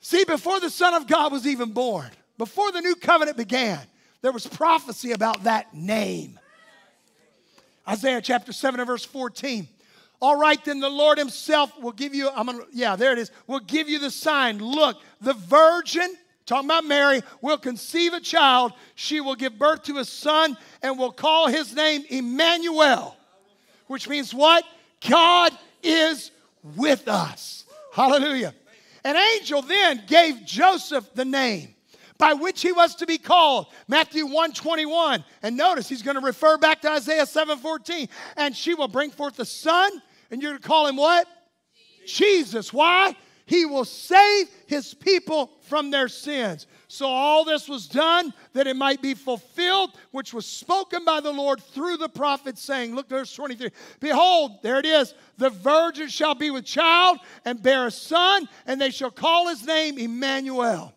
See, 0.00 0.24
before 0.24 0.60
the 0.60 0.70
Son 0.70 0.94
of 0.94 1.06
God 1.06 1.32
was 1.32 1.46
even 1.46 1.72
born, 1.72 2.10
before 2.36 2.70
the 2.70 2.80
new 2.80 2.94
covenant 2.94 3.36
began, 3.36 3.80
there 4.20 4.32
was 4.32 4.46
prophecy 4.46 5.12
about 5.12 5.44
that 5.44 5.74
name. 5.74 6.38
Isaiah 7.88 8.20
chapter 8.20 8.52
7 8.52 8.80
and 8.80 8.86
verse 8.86 9.04
14. 9.04 9.68
All 10.20 10.36
right, 10.36 10.62
then 10.64 10.80
the 10.80 10.90
Lord 10.90 11.16
Himself 11.16 11.78
will 11.80 11.92
give 11.92 12.14
you, 12.14 12.28
I'm 12.28 12.46
gonna, 12.46 12.64
yeah, 12.72 12.96
there 12.96 13.12
it 13.12 13.18
is, 13.18 13.30
will 13.46 13.60
give 13.60 13.88
you 13.88 13.98
the 13.98 14.10
sign. 14.10 14.58
Look, 14.58 14.96
the 15.20 15.32
virgin, 15.32 16.12
talking 16.44 16.68
about 16.68 16.84
Mary, 16.84 17.22
will 17.40 17.56
conceive 17.56 18.12
a 18.12 18.20
child. 18.20 18.72
She 18.96 19.20
will 19.20 19.36
give 19.36 19.58
birth 19.58 19.84
to 19.84 19.98
a 19.98 20.04
son 20.04 20.56
and 20.82 20.98
will 20.98 21.12
call 21.12 21.46
his 21.46 21.74
name 21.74 22.04
Emmanuel, 22.10 23.16
which 23.86 24.08
means 24.08 24.34
what? 24.34 24.64
God 25.08 25.56
is 25.84 26.32
with 26.76 27.06
us. 27.06 27.64
Hallelujah. 27.92 28.54
An 29.04 29.16
angel 29.16 29.62
then 29.62 30.02
gave 30.08 30.44
Joseph 30.44 31.08
the 31.14 31.24
name 31.24 31.74
by 32.18 32.34
which 32.34 32.60
he 32.62 32.72
was 32.72 32.96
to 32.96 33.06
be 33.06 33.16
called. 33.16 33.66
Matthew 33.86 34.24
121. 34.24 35.24
And 35.42 35.56
notice 35.56 35.88
he's 35.88 36.02
going 36.02 36.16
to 36.16 36.24
refer 36.24 36.58
back 36.58 36.82
to 36.82 36.90
Isaiah 36.90 37.26
7:14. 37.26 38.08
And 38.36 38.54
she 38.56 38.74
will 38.74 38.88
bring 38.88 39.10
forth 39.10 39.38
a 39.38 39.44
son, 39.44 40.02
and 40.30 40.42
you're 40.42 40.52
going 40.52 40.62
to 40.62 40.68
call 40.68 40.86
him 40.86 40.96
what? 40.96 41.26
Jesus. 42.04 42.18
Jesus. 42.18 42.72
Why? 42.72 43.16
He 43.46 43.64
will 43.64 43.86
save 43.86 44.50
his 44.66 44.92
people 44.92 45.52
from 45.62 45.90
their 45.90 46.08
sins. 46.08 46.66
So 46.86 47.06
all 47.06 47.46
this 47.46 47.66
was 47.66 47.86
done 47.86 48.34
that 48.52 48.66
it 48.66 48.76
might 48.76 49.00
be 49.00 49.14
fulfilled, 49.14 49.92
which 50.10 50.34
was 50.34 50.44
spoken 50.44 51.02
by 51.02 51.20
the 51.20 51.32
Lord 51.32 51.62
through 51.62 51.96
the 51.96 52.10
prophet, 52.10 52.58
saying, 52.58 52.94
Look, 52.94 53.08
verse 53.08 53.32
23. 53.32 53.70
Behold, 54.00 54.62
there 54.62 54.78
it 54.78 54.84
is. 54.84 55.14
The 55.38 55.48
virgin 55.48 56.08
shall 56.08 56.34
be 56.34 56.50
with 56.50 56.66
child 56.66 57.20
and 57.46 57.62
bear 57.62 57.86
a 57.86 57.90
son, 57.90 58.48
and 58.66 58.78
they 58.78 58.90
shall 58.90 59.10
call 59.10 59.48
his 59.48 59.64
name 59.64 59.96
Emmanuel 59.96 60.92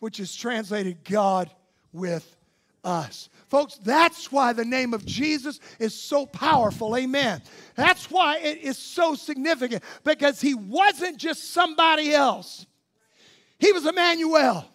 which 0.00 0.18
is 0.18 0.34
translated 0.34 1.04
God 1.04 1.50
with 1.92 2.36
us. 2.82 3.28
Folks, 3.48 3.76
that's 3.76 4.32
why 4.32 4.52
the 4.52 4.64
name 4.64 4.94
of 4.94 5.04
Jesus 5.04 5.60
is 5.78 5.94
so 5.94 6.26
powerful. 6.26 6.96
Amen. 6.96 7.42
That's 7.74 8.10
why 8.10 8.38
it 8.38 8.58
is 8.58 8.78
so 8.78 9.14
significant 9.14 9.82
because 10.04 10.40
he 10.40 10.54
wasn't 10.54 11.18
just 11.18 11.52
somebody 11.52 12.12
else, 12.12 12.66
he 13.58 13.72
was 13.72 13.86
Emmanuel. 13.86 14.66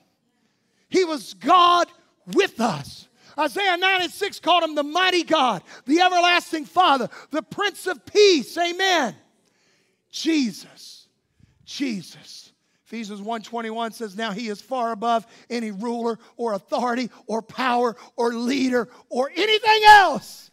He 0.88 1.04
was 1.04 1.34
God 1.34 1.88
with 2.28 2.62
us. 2.62 3.08
Isaiah 3.38 3.76
9 3.76 4.04
and 4.04 4.12
6 4.12 4.40
called 4.40 4.64
him 4.64 4.76
the 4.76 4.84
mighty 4.84 5.24
God, 5.24 5.62
the 5.86 6.00
everlasting 6.00 6.64
Father, 6.64 7.10
the 7.32 7.42
Prince 7.42 7.86
of 7.88 8.06
Peace. 8.06 8.58
Amen. 8.58 9.14
Jesus. 10.10 11.08
Jesus 11.66 12.54
Ephesians 12.86 13.20
1:21 13.20 13.94
says 13.94 14.16
now 14.16 14.32
he 14.32 14.48
is 14.48 14.62
far 14.62 14.92
above 14.92 15.26
any 15.50 15.72
ruler 15.72 16.20
or 16.38 16.54
authority 16.54 17.10
or 17.26 17.42
power 17.42 17.96
or 18.16 18.34
leader 18.34 18.88
or 19.10 19.32
anything 19.36 19.82
else. 19.88 20.52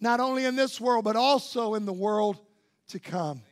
Not 0.00 0.20
only 0.20 0.44
in 0.44 0.54
this 0.54 0.80
world 0.80 1.04
but 1.04 1.16
also 1.16 1.74
in 1.74 1.84
the 1.84 1.92
world 1.92 2.38
to 2.88 3.00
come. 3.00 3.42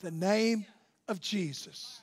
The 0.00 0.10
name 0.10 0.66
of 1.08 1.18
Jesus. 1.18 2.02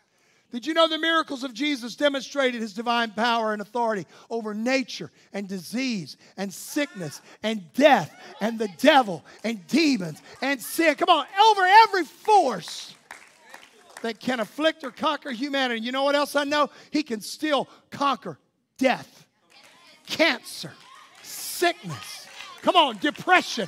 Did 0.51 0.65
you 0.65 0.73
know 0.73 0.88
the 0.88 0.97
miracles 0.97 1.43
of 1.43 1.53
Jesus 1.53 1.95
demonstrated 1.95 2.60
his 2.60 2.73
divine 2.73 3.12
power 3.12 3.53
and 3.53 3.62
authority 3.62 4.07
over 4.29 4.55
nature 4.55 5.12
and 5.31 5.47
disease 5.47 6.17
and 6.36 6.51
sickness 6.51 7.21
and 7.43 7.71
death 7.73 8.13
and 8.41 8.57
the 8.57 8.67
devil 8.79 9.23
and 9.43 9.65
demons 9.67 10.19
and 10.41 10.60
sin? 10.60 10.95
Come 10.95 11.10
on, 11.10 11.25
over 11.51 11.62
every 11.63 12.05
force 12.05 12.95
that 14.01 14.19
can 14.19 14.39
afflict 14.39 14.83
or 14.83 14.91
conquer 14.91 15.31
humanity. 15.31 15.81
You 15.81 15.91
know 15.91 16.03
what 16.03 16.15
else 16.15 16.35
I 16.35 16.43
know? 16.43 16.69
He 16.91 17.03
can 17.03 17.21
still 17.21 17.67
conquer 17.89 18.37
death, 18.77 19.25
cancer, 20.07 20.71
sickness. 21.23 22.27
Come 22.61 22.75
on, 22.75 22.97
depression, 22.97 23.67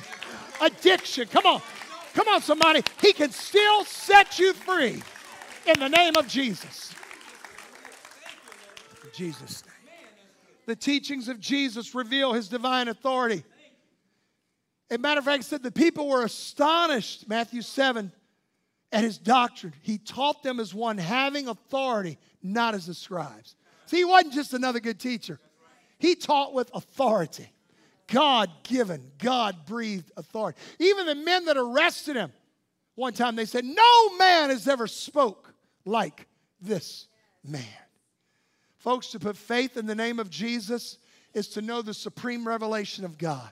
addiction. 0.60 1.28
Come 1.28 1.46
on. 1.46 1.62
Come 2.14 2.28
on, 2.28 2.42
somebody. 2.42 2.82
He 3.00 3.12
can 3.12 3.30
still 3.32 3.84
set 3.84 4.38
you 4.38 4.52
free 4.52 5.02
in 5.66 5.80
the 5.80 5.88
name 5.88 6.16
of 6.16 6.28
Jesus. 6.28 6.94
Jesus' 9.12 9.64
name. 9.64 9.72
The 10.66 10.76
teachings 10.76 11.28
of 11.28 11.40
Jesus 11.40 11.94
reveal 11.94 12.32
his 12.32 12.48
divine 12.48 12.88
authority. 12.88 13.44
As 14.90 14.96
a 14.96 14.98
matter 14.98 15.18
of 15.18 15.24
fact, 15.24 15.44
said 15.44 15.62
the 15.62 15.70
people 15.70 16.08
were 16.08 16.24
astonished, 16.24 17.28
Matthew 17.28 17.62
7, 17.62 18.12
at 18.94 19.02
his 19.02 19.18
doctrine. 19.18 19.74
He 19.82 19.98
taught 19.98 20.42
them 20.42 20.60
as 20.60 20.72
one 20.72 20.96
having 20.96 21.48
authority, 21.48 22.16
not 22.42 22.74
as 22.74 22.86
the 22.86 22.94
scribes. 22.94 23.56
See, 23.86 23.98
he 23.98 24.04
wasn't 24.04 24.32
just 24.32 24.54
another 24.54 24.80
good 24.80 25.00
teacher, 25.00 25.38
he 25.98 26.14
taught 26.14 26.54
with 26.54 26.70
authority. 26.72 27.50
God 28.06 28.50
given, 28.64 29.10
God 29.18 29.64
breathed 29.64 30.12
authority. 30.18 30.58
Even 30.78 31.06
the 31.06 31.14
men 31.14 31.46
that 31.46 31.56
arrested 31.56 32.16
him, 32.16 32.32
one 32.96 33.14
time 33.14 33.34
they 33.34 33.46
said, 33.46 33.64
No 33.64 34.16
man 34.18 34.50
has 34.50 34.68
ever 34.68 34.86
spoke 34.86 35.54
like 35.86 36.28
this 36.60 37.08
man. 37.42 37.64
Folks, 38.76 39.08
to 39.08 39.18
put 39.18 39.38
faith 39.38 39.78
in 39.78 39.86
the 39.86 39.94
name 39.94 40.18
of 40.18 40.28
Jesus 40.28 40.98
is 41.32 41.48
to 41.48 41.62
know 41.62 41.80
the 41.80 41.94
supreme 41.94 42.46
revelation 42.46 43.06
of 43.06 43.16
God. 43.16 43.50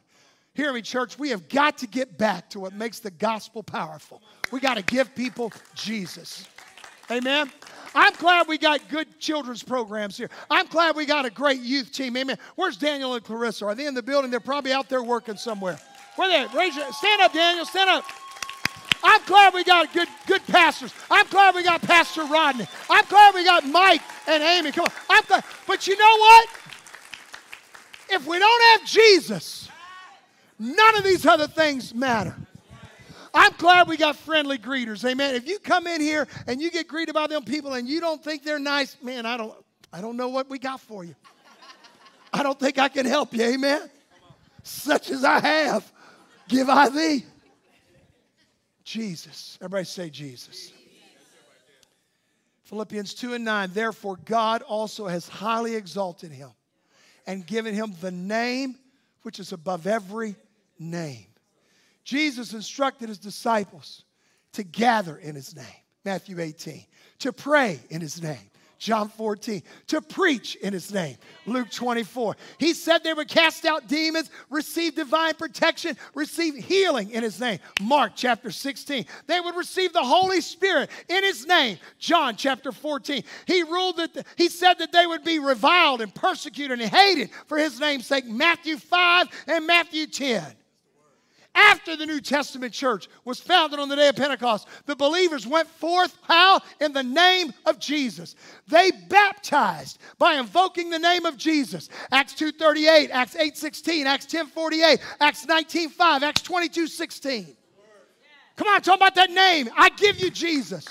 Hear 0.54 0.72
me, 0.72 0.82
church, 0.82 1.18
we 1.18 1.30
have 1.30 1.48
got 1.48 1.78
to 1.78 1.86
get 1.86 2.18
back 2.18 2.50
to 2.50 2.60
what 2.60 2.74
makes 2.74 2.98
the 2.98 3.10
gospel 3.10 3.62
powerful. 3.62 4.20
We 4.50 4.60
got 4.60 4.74
to 4.74 4.82
give 4.82 5.14
people 5.14 5.50
Jesus. 5.74 6.46
Amen. 7.10 7.50
I'm 7.94 8.12
glad 8.14 8.48
we 8.48 8.58
got 8.58 8.86
good 8.88 9.18
children's 9.18 9.62
programs 9.62 10.16
here. 10.16 10.30
I'm 10.50 10.66
glad 10.66 10.94
we 10.96 11.06
got 11.06 11.24
a 11.24 11.30
great 11.30 11.60
youth 11.60 11.92
team. 11.92 12.16
Amen. 12.16 12.38
Where's 12.56 12.76
Daniel 12.76 13.14
and 13.14 13.24
Clarissa? 13.24 13.66
Are 13.66 13.74
they 13.74 13.86
in 13.86 13.94
the 13.94 14.02
building? 14.02 14.30
They're 14.30 14.40
probably 14.40 14.72
out 14.72 14.88
there 14.88 15.02
working 15.02 15.36
somewhere. 15.36 15.78
Where 16.16 16.28
they? 16.28 16.56
Raise 16.56 16.76
your 16.76 16.90
stand 16.92 17.22
up, 17.22 17.32
Daniel. 17.32 17.64
Stand 17.64 17.90
up. 17.90 18.04
I'm 19.04 19.20
glad 19.24 19.52
we 19.52 19.64
got 19.64 19.92
good, 19.92 20.08
good 20.26 20.46
pastors. 20.46 20.94
I'm 21.10 21.26
glad 21.26 21.54
we 21.54 21.64
got 21.64 21.82
Pastor 21.82 22.24
Rodney. 22.24 22.66
I'm 22.88 23.04
glad 23.06 23.34
we 23.34 23.44
got 23.44 23.66
Mike 23.66 24.02
and 24.28 24.42
Amy. 24.42 24.70
Come 24.70 24.84
on. 24.84 24.92
I'm 25.10 25.24
glad. 25.24 25.44
But 25.66 25.86
you 25.86 25.96
know 25.98 26.16
what? 26.18 26.48
If 28.10 28.26
we 28.26 28.38
don't 28.38 28.62
have 28.80 28.88
Jesus, 28.88 29.61
None 30.62 30.96
of 30.96 31.02
these 31.02 31.26
other 31.26 31.48
things 31.48 31.92
matter. 31.92 32.36
I'm 33.34 33.52
glad 33.58 33.88
we 33.88 33.96
got 33.96 34.14
friendly 34.14 34.58
greeters. 34.58 35.04
Amen. 35.04 35.34
If 35.34 35.48
you 35.48 35.58
come 35.58 35.88
in 35.88 36.00
here 36.00 36.28
and 36.46 36.60
you 36.60 36.70
get 36.70 36.86
greeted 36.86 37.16
by 37.16 37.26
them 37.26 37.42
people 37.42 37.74
and 37.74 37.88
you 37.88 38.00
don't 38.00 38.22
think 38.22 38.44
they're 38.44 38.60
nice, 38.60 38.96
man, 39.02 39.26
I 39.26 39.36
don't 39.36 39.52
I 39.92 40.00
don't 40.00 40.16
know 40.16 40.28
what 40.28 40.48
we 40.48 40.60
got 40.60 40.80
for 40.80 41.02
you. 41.02 41.16
I 42.32 42.44
don't 42.44 42.60
think 42.60 42.78
I 42.78 42.88
can 42.88 43.06
help 43.06 43.34
you. 43.34 43.42
Amen. 43.42 43.90
Such 44.62 45.10
as 45.10 45.24
I 45.24 45.40
have, 45.40 45.92
give 46.46 46.68
I 46.68 46.88
thee. 46.90 47.24
Jesus. 48.84 49.58
Everybody 49.60 49.84
say 49.84 50.10
Jesus. 50.10 50.72
Philippians 52.62 53.14
2 53.14 53.34
and 53.34 53.44
9. 53.44 53.70
Therefore, 53.72 54.16
God 54.24 54.62
also 54.62 55.08
has 55.08 55.28
highly 55.28 55.74
exalted 55.74 56.30
him 56.30 56.50
and 57.26 57.44
given 57.44 57.74
him 57.74 57.94
the 58.00 58.12
name 58.12 58.76
which 59.22 59.40
is 59.40 59.52
above 59.52 59.88
every 59.88 60.36
name. 60.78 61.26
Jesus 62.04 62.52
instructed 62.52 63.08
his 63.08 63.18
disciples 63.18 64.04
to 64.52 64.62
gather 64.62 65.16
in 65.16 65.34
his 65.34 65.54
name, 65.56 65.64
Matthew 66.04 66.40
18, 66.40 66.84
to 67.20 67.32
pray 67.32 67.80
in 67.90 68.00
his 68.00 68.22
name, 68.22 68.50
John 68.78 69.08
14. 69.08 69.62
To 69.88 70.00
preach 70.02 70.56
in 70.56 70.72
his 70.72 70.92
name, 70.92 71.16
Luke 71.46 71.70
24. 71.70 72.36
He 72.58 72.74
said 72.74 73.04
they 73.04 73.14
would 73.14 73.28
cast 73.28 73.64
out 73.64 73.86
demons, 73.86 74.28
receive 74.50 74.96
divine 74.96 75.34
protection, 75.34 75.96
receive 76.14 76.56
healing 76.56 77.10
in 77.10 77.22
his 77.22 77.38
name, 77.38 77.60
Mark 77.80 78.12
chapter 78.16 78.50
16. 78.50 79.06
They 79.28 79.40
would 79.40 79.54
receive 79.54 79.92
the 79.92 80.02
Holy 80.02 80.40
Spirit 80.40 80.90
in 81.08 81.22
his 81.22 81.46
name, 81.46 81.78
John 82.00 82.34
chapter 82.34 82.72
14. 82.72 83.22
He 83.46 83.62
ruled 83.62 83.98
that, 83.98 84.26
he 84.36 84.48
said 84.48 84.74
that 84.80 84.90
they 84.90 85.06
would 85.06 85.22
be 85.22 85.38
reviled 85.38 86.00
and 86.00 86.12
persecuted 86.12 86.80
and 86.80 86.90
hated 86.90 87.30
for 87.46 87.58
his 87.58 87.78
name's 87.78 88.06
sake, 88.06 88.26
Matthew 88.26 88.76
5 88.76 89.28
and 89.46 89.66
Matthew 89.66 90.08
10 90.08 90.56
after 91.54 91.96
the 91.96 92.06
New 92.06 92.20
Testament 92.20 92.72
church 92.72 93.08
was 93.24 93.40
founded 93.40 93.78
on 93.78 93.88
the 93.88 93.96
day 93.96 94.08
of 94.08 94.16
Pentecost, 94.16 94.68
the 94.86 94.96
believers 94.96 95.46
went 95.46 95.68
forth 95.68 96.16
how? 96.22 96.60
In 96.80 96.92
the 96.92 97.02
name 97.02 97.52
of 97.66 97.78
Jesus. 97.78 98.34
They 98.68 98.90
baptized 98.90 99.98
by 100.18 100.34
invoking 100.34 100.90
the 100.90 100.98
name 100.98 101.26
of 101.26 101.36
Jesus. 101.36 101.88
Acts 102.10 102.34
2:38, 102.34 103.10
Acts 103.10 103.36
8:16, 103.36 104.06
Acts 104.06 104.26
10:48, 104.26 105.00
Acts 105.20 105.46
19:5, 105.46 106.22
Acts 106.22 106.42
22:16. 106.42 107.56
Come 108.56 108.68
on, 108.68 108.80
talk 108.82 108.96
about 108.96 109.14
that 109.14 109.30
name. 109.30 109.68
I 109.76 109.88
give 109.90 110.20
you 110.20 110.30
Jesus. 110.30 110.84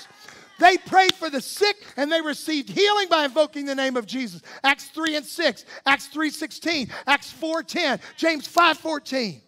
They 0.58 0.78
prayed 0.78 1.14
for 1.14 1.30
the 1.30 1.40
sick 1.40 1.76
and 1.96 2.10
they 2.10 2.20
received 2.20 2.68
healing 2.68 3.08
by 3.08 3.24
invoking 3.24 3.66
the 3.66 3.74
name 3.74 3.96
of 3.96 4.06
Jesus. 4.06 4.42
Acts 4.62 4.86
3 4.86 5.16
and 5.16 5.26
6, 5.26 5.64
Acts 5.86 6.06
3:16, 6.08 6.88
Acts 7.06 7.32
4:10, 7.32 8.00
James 8.16 8.46
5:14. 8.46 9.42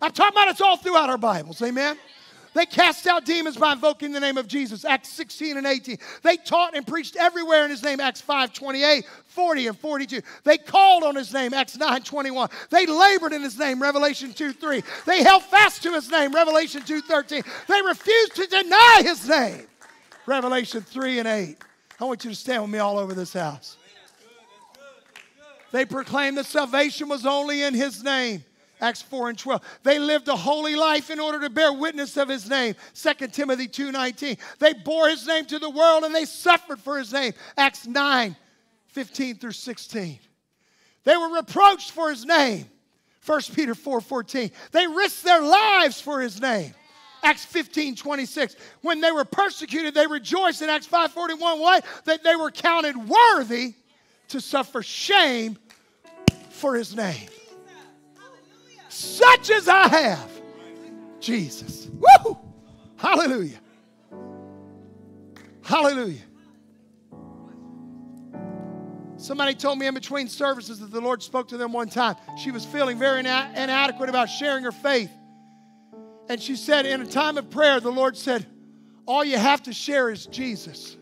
I'm 0.00 0.12
talking 0.12 0.36
about 0.36 0.48
it's 0.48 0.60
all 0.60 0.76
throughout 0.76 1.10
our 1.10 1.18
Bibles. 1.18 1.60
Amen. 1.62 1.96
They 2.54 2.66
cast 2.66 3.06
out 3.06 3.24
demons 3.24 3.56
by 3.56 3.72
invoking 3.74 4.10
the 4.10 4.20
name 4.20 4.36
of 4.36 4.48
Jesus, 4.48 4.84
Acts 4.84 5.10
16 5.10 5.58
and 5.58 5.66
18. 5.66 5.96
They 6.22 6.36
taught 6.36 6.74
and 6.74 6.86
preached 6.86 7.14
everywhere 7.16 7.64
in 7.64 7.70
his 7.70 7.82
name, 7.82 8.00
Acts 8.00 8.20
5, 8.20 8.52
28, 8.52 9.04
40, 9.26 9.66
and 9.68 9.78
42. 9.78 10.20
They 10.44 10.58
called 10.58 11.04
on 11.04 11.14
his 11.14 11.32
name, 11.32 11.54
Acts 11.54 11.76
9, 11.76 12.02
21. 12.02 12.48
They 12.70 12.86
labored 12.86 13.32
in 13.32 13.42
his 13.42 13.58
name, 13.58 13.80
Revelation 13.80 14.32
2, 14.32 14.52
3. 14.52 14.82
They 15.06 15.22
held 15.22 15.44
fast 15.44 15.82
to 15.84 15.92
his 15.92 16.10
name, 16.10 16.34
Revelation 16.34 16.82
2, 16.82 17.02
13. 17.02 17.42
They 17.68 17.82
refused 17.82 18.34
to 18.36 18.46
deny 18.46 19.02
his 19.04 19.28
name, 19.28 19.66
Revelation 20.26 20.80
3 20.80 21.18
and 21.20 21.28
8. 21.28 21.56
I 22.00 22.04
want 22.04 22.24
you 22.24 22.30
to 22.30 22.36
stand 22.36 22.62
with 22.62 22.70
me 22.70 22.78
all 22.78 22.98
over 22.98 23.14
this 23.14 23.34
house. 23.34 23.76
They 25.70 25.84
proclaimed 25.84 26.38
that 26.38 26.46
salvation 26.46 27.08
was 27.08 27.26
only 27.26 27.62
in 27.62 27.74
his 27.74 28.02
name. 28.02 28.42
Acts 28.80 29.02
4 29.02 29.30
and 29.30 29.38
12. 29.38 29.62
They 29.82 29.98
lived 29.98 30.28
a 30.28 30.36
holy 30.36 30.76
life 30.76 31.10
in 31.10 31.18
order 31.18 31.40
to 31.40 31.50
bear 31.50 31.72
witness 31.72 32.16
of 32.16 32.28
his 32.28 32.48
name. 32.48 32.74
2 32.94 33.32
Timothy 33.32 33.66
2:19. 33.66 34.38
They 34.58 34.72
bore 34.72 35.08
his 35.08 35.26
name 35.26 35.46
to 35.46 35.58
the 35.58 35.70
world 35.70 36.04
and 36.04 36.14
they 36.14 36.24
suffered 36.24 36.80
for 36.80 36.98
his 36.98 37.12
name. 37.12 37.32
Acts 37.56 37.86
9, 37.86 38.36
15 38.88 39.36
through 39.36 39.52
16. 39.52 40.20
They 41.04 41.16
were 41.16 41.34
reproached 41.36 41.90
for 41.90 42.10
his 42.10 42.24
name. 42.24 42.68
1 43.24 43.40
Peter 43.54 43.74
4 43.74 44.00
14. 44.00 44.50
They 44.70 44.86
risked 44.86 45.24
their 45.24 45.42
lives 45.42 46.00
for 46.00 46.20
his 46.20 46.40
name. 46.40 46.74
Acts 47.24 47.44
15, 47.44 47.96
26. 47.96 48.54
When 48.82 49.00
they 49.00 49.10
were 49.10 49.24
persecuted, 49.24 49.92
they 49.92 50.06
rejoiced 50.06 50.62
in 50.62 50.70
Acts 50.70 50.86
5 50.86 51.12
41. 51.12 51.58
What? 51.58 51.84
That 52.04 52.22
they 52.22 52.36
were 52.36 52.52
counted 52.52 52.96
worthy 52.96 53.74
to 54.28 54.40
suffer 54.40 54.82
shame 54.82 55.58
for 56.50 56.76
his 56.76 56.94
name 56.94 57.28
such 58.98 59.50
as 59.50 59.68
I 59.68 59.88
have. 59.88 60.30
Jesus. 61.20 61.88
Woo! 61.88 62.38
Hallelujah. 62.96 63.60
Hallelujah. 65.62 66.22
Somebody 69.16 69.54
told 69.54 69.78
me 69.78 69.86
in 69.86 69.94
between 69.94 70.28
services 70.28 70.80
that 70.80 70.90
the 70.90 71.00
Lord 71.00 71.22
spoke 71.22 71.48
to 71.48 71.56
them 71.56 71.72
one 71.72 71.88
time. 71.88 72.16
She 72.36 72.50
was 72.50 72.64
feeling 72.64 72.98
very 72.98 73.20
ina- 73.20 73.52
inadequate 73.54 74.08
about 74.08 74.26
sharing 74.26 74.64
her 74.64 74.72
faith. 74.72 75.10
And 76.28 76.40
she 76.40 76.56
said, 76.56 76.86
in 76.86 77.00
a 77.00 77.06
time 77.06 77.36
of 77.38 77.50
prayer, 77.50 77.80
the 77.80 77.90
Lord 77.90 78.16
said, 78.16 78.46
All 79.06 79.24
you 79.24 79.38
have 79.38 79.62
to 79.64 79.72
share 79.72 80.10
is 80.10 80.26
Jesus. 80.26 80.96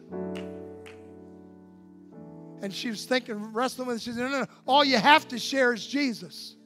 And 2.62 2.72
she 2.72 2.88
was 2.88 3.04
thinking, 3.04 3.52
wrestling 3.52 3.88
with 3.88 3.98
it. 3.98 4.02
She 4.02 4.12
said, 4.12 4.20
No, 4.20 4.28
no, 4.28 4.40
no. 4.40 4.46
All 4.66 4.84
you 4.84 4.96
have 4.96 5.28
to 5.28 5.38
share 5.38 5.72
is 5.72 5.86
Jesus. 5.86 6.56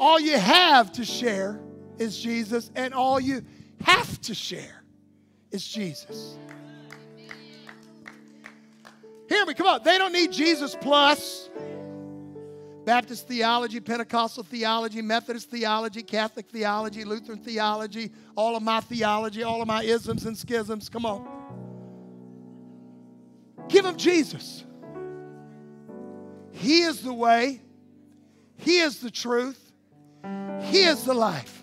All 0.00 0.18
you 0.18 0.38
have 0.38 0.90
to 0.92 1.04
share 1.04 1.60
is 1.98 2.18
Jesus, 2.18 2.70
and 2.74 2.94
all 2.94 3.20
you 3.20 3.42
have 3.82 4.18
to 4.22 4.34
share 4.34 4.82
is 5.50 5.68
Jesus. 5.68 6.38
Hear 9.28 9.44
me, 9.44 9.52
come 9.52 9.66
on. 9.66 9.82
They 9.84 9.98
don't 9.98 10.14
need 10.14 10.32
Jesus 10.32 10.74
plus 10.80 11.50
Baptist 12.86 13.28
theology, 13.28 13.78
Pentecostal 13.78 14.42
theology, 14.42 15.02
Methodist 15.02 15.50
theology, 15.50 16.02
Catholic 16.02 16.48
theology, 16.48 17.04
Lutheran 17.04 17.38
theology, 17.38 18.10
all 18.36 18.56
of 18.56 18.62
my 18.62 18.80
theology, 18.80 19.42
all 19.42 19.60
of 19.60 19.68
my 19.68 19.82
isms 19.82 20.24
and 20.24 20.36
schisms. 20.36 20.88
Come 20.88 21.04
on. 21.04 21.28
Give 23.68 23.84
them 23.84 23.98
Jesus. 23.98 24.64
He 26.52 26.80
is 26.80 27.02
the 27.02 27.12
way, 27.12 27.60
He 28.56 28.78
is 28.78 29.00
the 29.00 29.10
truth, 29.10 29.59
he 30.70 30.84
is 30.84 31.04
the 31.04 31.14
life. 31.14 31.62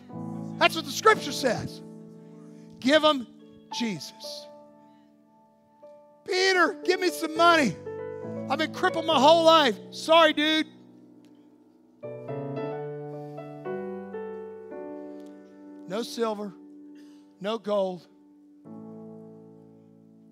That's 0.58 0.76
what 0.76 0.86
the 0.86 0.92
scripture 0.92 1.32
says. 1.32 1.82
Give 2.80 3.04
him 3.04 3.28
Jesus. 3.74 4.48
Peter, 6.26 6.76
give 6.84 7.00
me 7.00 7.10
some 7.10 7.36
money. 7.38 7.76
I've 8.50 8.60
been 8.60 8.74
crippled 8.74 9.06
my 9.06 9.20
whole 9.20 9.44
life. 9.44 9.76
Sorry, 9.92 10.34
dude. 10.34 10.68
No 15.88 16.04
silver, 16.04 16.54
no 17.40 17.58
gold. 17.58 18.06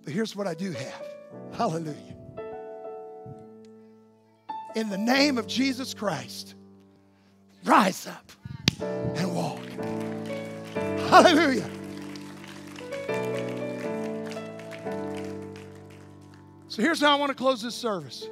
But 0.03 0.13
here's 0.13 0.35
what 0.35 0.47
I 0.47 0.53
do 0.53 0.71
have. 0.71 1.07
Hallelujah. 1.53 2.15
In 4.75 4.89
the 4.89 4.97
name 4.97 5.37
of 5.37 5.47
Jesus 5.47 5.93
Christ, 5.93 6.55
rise 7.63 8.05
up 8.05 8.31
and 8.81 9.35
walk. 9.35 9.59
Hallelujah. 11.09 11.69
So 16.67 16.81
here's 16.81 16.99
how 16.99 17.15
I 17.15 17.19
want 17.19 17.29
to 17.29 17.35
close 17.35 17.61
this 17.61 17.75
service. 17.75 18.27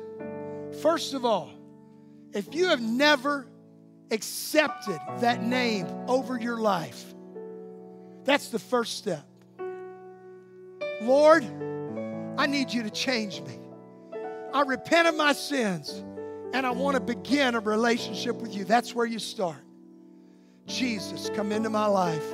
First 0.82 1.13
of 1.13 1.23
all, 1.23 1.51
if 2.34 2.53
you 2.53 2.67
have 2.67 2.82
never 2.82 3.47
accepted 4.12 4.99
that 5.19 5.41
name 5.41 5.88
over 6.08 6.38
your 6.38 6.58
life, 6.58 7.13
that's 8.25 8.49
the 8.49 8.60
first 8.60 8.97
step. 8.97 9.25
Lord, 11.01 11.45
I 12.38 12.47
need 12.47 12.73
you 12.73 12.84
to 12.84 12.89
change 12.89 13.41
me. 13.41 13.60
I 14.53 14.62
repent 14.62 15.08
of 15.08 15.15
my 15.15 15.34
sins 15.34 16.03
and 16.53 16.65
I 16.65 16.71
want 16.71 16.95
to 16.95 17.01
begin 17.01 17.56
a 17.56 17.60
relationship 17.60 18.41
with 18.41 18.56
you. 18.56 18.65
That's 18.65 18.93
where 18.93 19.06
you 19.06 19.19
start. 19.19 19.58
Jesus, 20.67 21.30
come 21.36 21.52
into 21.52 21.69
my 21.69 21.86
life. 21.86 22.26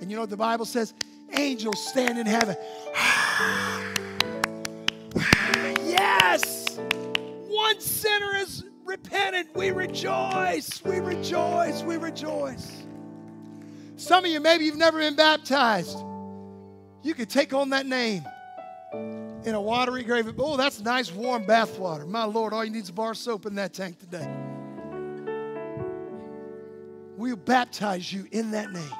And 0.00 0.10
you 0.10 0.16
know 0.16 0.22
what 0.22 0.30
the 0.30 0.36
Bible 0.36 0.64
says? 0.64 0.94
Angels 1.36 1.86
stand 1.86 2.18
in 2.18 2.26
heaven. 2.26 2.56
yes! 5.84 6.78
One 7.48 7.80
sinner 7.80 8.36
is 8.36 8.64
repented. 8.84 9.48
We 9.54 9.70
rejoice. 9.70 10.82
We 10.84 11.00
rejoice. 11.00 11.82
We 11.82 11.96
rejoice. 11.96 12.84
Some 13.96 14.24
of 14.24 14.30
you, 14.30 14.40
maybe 14.40 14.64
you've 14.64 14.76
never 14.76 14.98
been 14.98 15.16
baptized. 15.16 15.98
You 17.02 17.14
could 17.14 17.28
take 17.28 17.52
on 17.52 17.70
that 17.70 17.84
name 17.86 18.24
in 19.44 19.54
a 19.54 19.60
watery 19.60 20.02
grave. 20.02 20.32
Oh, 20.38 20.56
that's 20.56 20.80
nice 20.80 21.12
warm 21.12 21.44
bath 21.44 21.78
water. 21.78 22.06
My 22.06 22.24
Lord, 22.24 22.52
all 22.52 22.64
you 22.64 22.70
need 22.70 22.84
is 22.84 22.88
a 22.88 22.92
bar 22.92 23.14
soap 23.14 23.44
in 23.44 23.54
that 23.56 23.74
tank 23.74 23.98
today 23.98 24.47
we'll 27.18 27.36
baptize 27.36 28.12
you 28.12 28.26
in 28.30 28.52
that 28.52 28.72
name. 28.72 28.92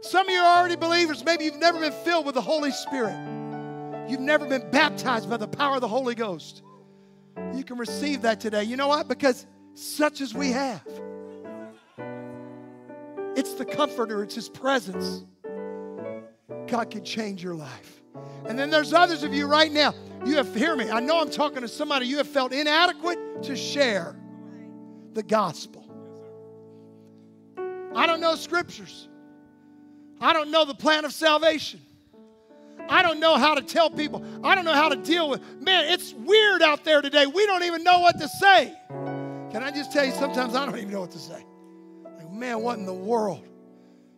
Some 0.00 0.28
of 0.28 0.32
you 0.32 0.38
are 0.38 0.58
already 0.58 0.76
believers. 0.76 1.24
Maybe 1.24 1.44
you've 1.44 1.56
never 1.56 1.80
been 1.80 1.92
filled 2.04 2.24
with 2.24 2.36
the 2.36 2.40
Holy 2.40 2.70
Spirit. 2.70 3.16
You've 4.08 4.20
never 4.20 4.46
been 4.46 4.70
baptized 4.70 5.28
by 5.28 5.36
the 5.36 5.48
power 5.48 5.74
of 5.76 5.80
the 5.80 5.88
Holy 5.88 6.14
Ghost. 6.14 6.62
You 7.54 7.64
can 7.64 7.78
receive 7.78 8.22
that 8.22 8.40
today. 8.40 8.64
You 8.64 8.76
know 8.76 8.88
what? 8.88 9.08
Because 9.08 9.46
such 9.74 10.20
as 10.20 10.34
we 10.34 10.52
have. 10.52 10.86
It's 13.36 13.54
the 13.54 13.64
comforter, 13.64 14.22
it's 14.22 14.36
his 14.36 14.48
presence. 14.48 15.24
God 16.68 16.90
can 16.90 17.04
change 17.04 17.42
your 17.42 17.54
life. 17.54 18.02
And 18.46 18.58
then 18.58 18.70
there's 18.70 18.92
others 18.92 19.24
of 19.24 19.34
you 19.34 19.46
right 19.46 19.72
now. 19.72 19.94
You 20.24 20.36
have 20.36 20.54
hear 20.54 20.76
me. 20.76 20.90
I 20.90 21.00
know 21.00 21.20
I'm 21.20 21.30
talking 21.30 21.62
to 21.62 21.68
somebody 21.68 22.06
you 22.06 22.18
have 22.18 22.28
felt 22.28 22.52
inadequate 22.52 23.42
to 23.42 23.56
share 23.56 24.16
the 25.14 25.22
gospel. 25.22 25.83
I 27.94 28.06
don't 28.06 28.20
know 28.20 28.34
scriptures. 28.34 29.08
I 30.20 30.32
don't 30.32 30.50
know 30.50 30.64
the 30.64 30.74
plan 30.74 31.04
of 31.04 31.12
salvation. 31.12 31.80
I 32.88 33.02
don't 33.02 33.20
know 33.20 33.36
how 33.36 33.54
to 33.54 33.62
tell 33.62 33.90
people. 33.90 34.24
I 34.42 34.54
don't 34.54 34.64
know 34.64 34.72
how 34.72 34.88
to 34.88 34.96
deal 34.96 35.28
with. 35.28 35.40
Man, 35.60 35.92
it's 35.92 36.12
weird 36.12 36.62
out 36.62 36.84
there 36.84 37.02
today. 37.02 37.26
We 37.26 37.46
don't 37.46 37.62
even 37.62 37.82
know 37.84 38.00
what 38.00 38.18
to 38.20 38.28
say. 38.28 38.74
Can 39.50 39.62
I 39.62 39.70
just 39.70 39.92
tell 39.92 40.04
you, 40.04 40.12
sometimes 40.12 40.54
I 40.54 40.66
don't 40.66 40.76
even 40.76 40.90
know 40.90 41.00
what 41.00 41.12
to 41.12 41.18
say. 41.18 41.44
Like, 42.02 42.30
man, 42.30 42.60
what 42.60 42.78
in 42.78 42.86
the 42.86 42.92
world? 42.92 43.46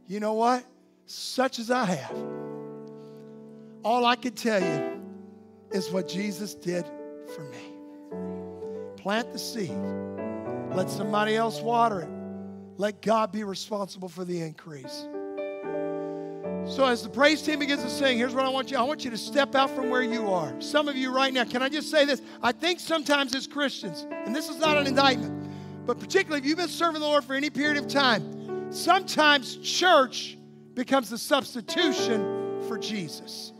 You 0.06 0.20
know 0.20 0.34
what? 0.34 0.64
Such 1.06 1.58
as 1.58 1.70
I 1.70 1.84
have, 1.84 2.16
all 3.84 4.04
I 4.04 4.16
can 4.16 4.32
tell 4.32 4.60
you 4.60 5.00
is 5.70 5.90
what 5.90 6.08
Jesus 6.08 6.54
did 6.54 6.86
for 7.34 7.42
me. 7.42 7.58
Plant 8.96 9.32
the 9.32 9.38
seed, 9.38 9.76
let 10.74 10.90
somebody 10.90 11.36
else 11.36 11.60
water 11.60 12.00
it, 12.00 12.08
let 12.78 13.02
God 13.02 13.32
be 13.32 13.44
responsible 13.44 14.08
for 14.08 14.24
the 14.24 14.40
increase. 14.40 15.06
So 16.66 16.84
as 16.84 17.02
the 17.02 17.08
praise 17.08 17.42
team 17.42 17.60
begins 17.60 17.82
to 17.84 17.90
sing, 17.90 18.18
here's 18.18 18.34
what 18.34 18.44
I 18.44 18.48
want 18.48 18.72
you. 18.72 18.76
I 18.76 18.82
want 18.82 19.04
you 19.04 19.10
to 19.10 19.16
step 19.16 19.54
out 19.54 19.70
from 19.70 19.88
where 19.88 20.02
you 20.02 20.28
are. 20.32 20.60
Some 20.60 20.88
of 20.88 20.96
you 20.96 21.14
right 21.14 21.32
now, 21.32 21.44
can 21.44 21.62
I 21.62 21.68
just 21.68 21.90
say 21.90 22.04
this? 22.04 22.20
I 22.42 22.50
think 22.50 22.80
sometimes 22.80 23.34
as 23.36 23.46
Christians, 23.46 24.04
and 24.10 24.34
this 24.34 24.48
is 24.48 24.58
not 24.58 24.76
an 24.76 24.88
indictment, 24.88 25.48
but 25.86 26.00
particularly 26.00 26.40
if 26.40 26.46
you've 26.46 26.58
been 26.58 26.68
serving 26.68 27.00
the 27.00 27.06
Lord 27.06 27.24
for 27.24 27.34
any 27.34 27.50
period 27.50 27.76
of 27.76 27.86
time, 27.86 28.72
sometimes 28.72 29.56
church 29.58 30.36
becomes 30.74 31.08
the 31.08 31.18
substitution 31.18 32.62
for 32.66 32.76
Jesus. 32.78 33.52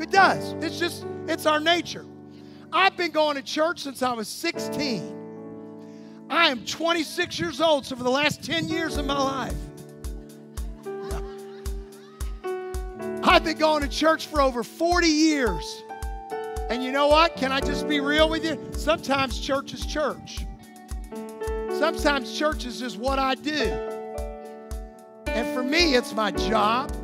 It 0.00 0.10
does. 0.10 0.54
It's 0.64 0.78
just, 0.78 1.04
it's 1.26 1.44
our 1.44 1.60
nature. 1.60 2.06
I've 2.72 2.96
been 2.96 3.10
going 3.10 3.36
to 3.36 3.42
church 3.42 3.80
since 3.80 4.02
I 4.02 4.12
was 4.12 4.28
16. 4.28 5.17
I 6.30 6.48
am 6.48 6.64
26 6.64 7.38
years 7.38 7.60
old, 7.60 7.86
so 7.86 7.96
for 7.96 8.02
the 8.02 8.10
last 8.10 8.42
10 8.42 8.68
years 8.68 8.96
of 8.96 9.06
my 9.06 9.18
life, 9.18 9.54
I've 13.22 13.44
been 13.44 13.58
going 13.58 13.82
to 13.82 13.88
church 13.88 14.26
for 14.26 14.40
over 14.40 14.62
40 14.62 15.06
years. 15.06 15.82
And 16.70 16.84
you 16.84 16.92
know 16.92 17.08
what? 17.08 17.36
Can 17.36 17.50
I 17.50 17.60
just 17.60 17.88
be 17.88 18.00
real 18.00 18.28
with 18.28 18.44
you? 18.44 18.58
Sometimes 18.72 19.40
church 19.40 19.72
is 19.72 19.86
church. 19.86 20.46
Sometimes 21.78 22.38
church 22.38 22.66
is 22.66 22.78
just 22.78 22.98
what 22.98 23.18
I 23.18 23.34
do. 23.34 23.62
And 25.26 25.54
for 25.54 25.62
me, 25.62 25.94
it's 25.94 26.12
my 26.14 26.30
job. 26.30 26.94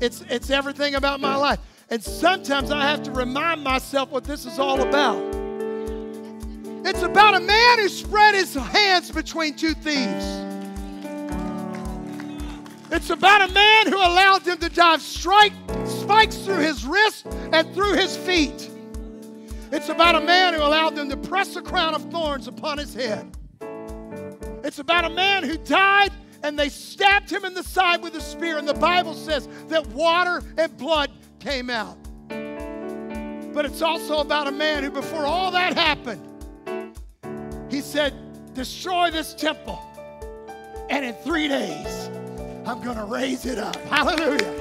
It's, 0.00 0.22
it's 0.28 0.50
everything 0.50 0.94
about 0.94 1.20
my 1.20 1.36
life. 1.36 1.58
And 1.90 2.02
sometimes 2.02 2.70
I 2.70 2.82
have 2.82 3.02
to 3.04 3.10
remind 3.10 3.62
myself 3.62 4.10
what 4.10 4.24
this 4.24 4.46
is 4.46 4.58
all 4.58 4.80
about. 4.80 5.33
It's 6.86 7.00
about 7.02 7.34
a 7.34 7.40
man 7.40 7.78
who 7.78 7.88
spread 7.88 8.34
his 8.34 8.54
hands 8.54 9.10
between 9.10 9.54
two 9.54 9.72
thieves. 9.72 10.44
It's 12.90 13.08
about 13.08 13.48
a 13.48 13.52
man 13.54 13.86
who 13.86 13.96
allowed 13.96 14.44
them 14.44 14.58
to 14.58 14.68
dive 14.68 15.00
strike, 15.00 15.54
spikes 15.86 16.36
through 16.36 16.58
his 16.58 16.84
wrist 16.84 17.26
and 17.52 17.72
through 17.74 17.94
his 17.94 18.18
feet. 18.18 18.70
It's 19.72 19.88
about 19.88 20.14
a 20.14 20.20
man 20.20 20.52
who 20.52 20.60
allowed 20.60 20.94
them 20.94 21.08
to 21.08 21.16
press 21.16 21.56
a 21.56 21.62
crown 21.62 21.94
of 21.94 22.02
thorns 22.10 22.48
upon 22.48 22.76
his 22.76 22.92
head. 22.92 23.34
It's 24.62 24.78
about 24.78 25.06
a 25.06 25.10
man 25.10 25.42
who 25.42 25.56
died 25.56 26.12
and 26.42 26.58
they 26.58 26.68
stabbed 26.68 27.30
him 27.30 27.46
in 27.46 27.54
the 27.54 27.62
side 27.62 28.02
with 28.02 28.14
a 28.14 28.20
spear. 28.20 28.58
And 28.58 28.68
the 28.68 28.74
Bible 28.74 29.14
says 29.14 29.48
that 29.68 29.86
water 29.86 30.42
and 30.58 30.76
blood 30.76 31.10
came 31.40 31.70
out. 31.70 31.96
But 33.54 33.64
it's 33.64 33.80
also 33.80 34.18
about 34.18 34.48
a 34.48 34.52
man 34.52 34.82
who, 34.82 34.90
before 34.90 35.24
all 35.24 35.50
that 35.52 35.74
happened, 35.74 36.33
he 37.74 37.80
said, 37.80 38.14
Destroy 38.54 39.10
this 39.10 39.34
temple, 39.34 39.82
and 40.88 41.04
in 41.04 41.12
three 41.12 41.48
days, 41.48 42.08
I'm 42.64 42.80
going 42.80 42.96
to 42.96 43.04
raise 43.04 43.46
it 43.46 43.58
up. 43.58 43.74
Hallelujah. 43.86 44.54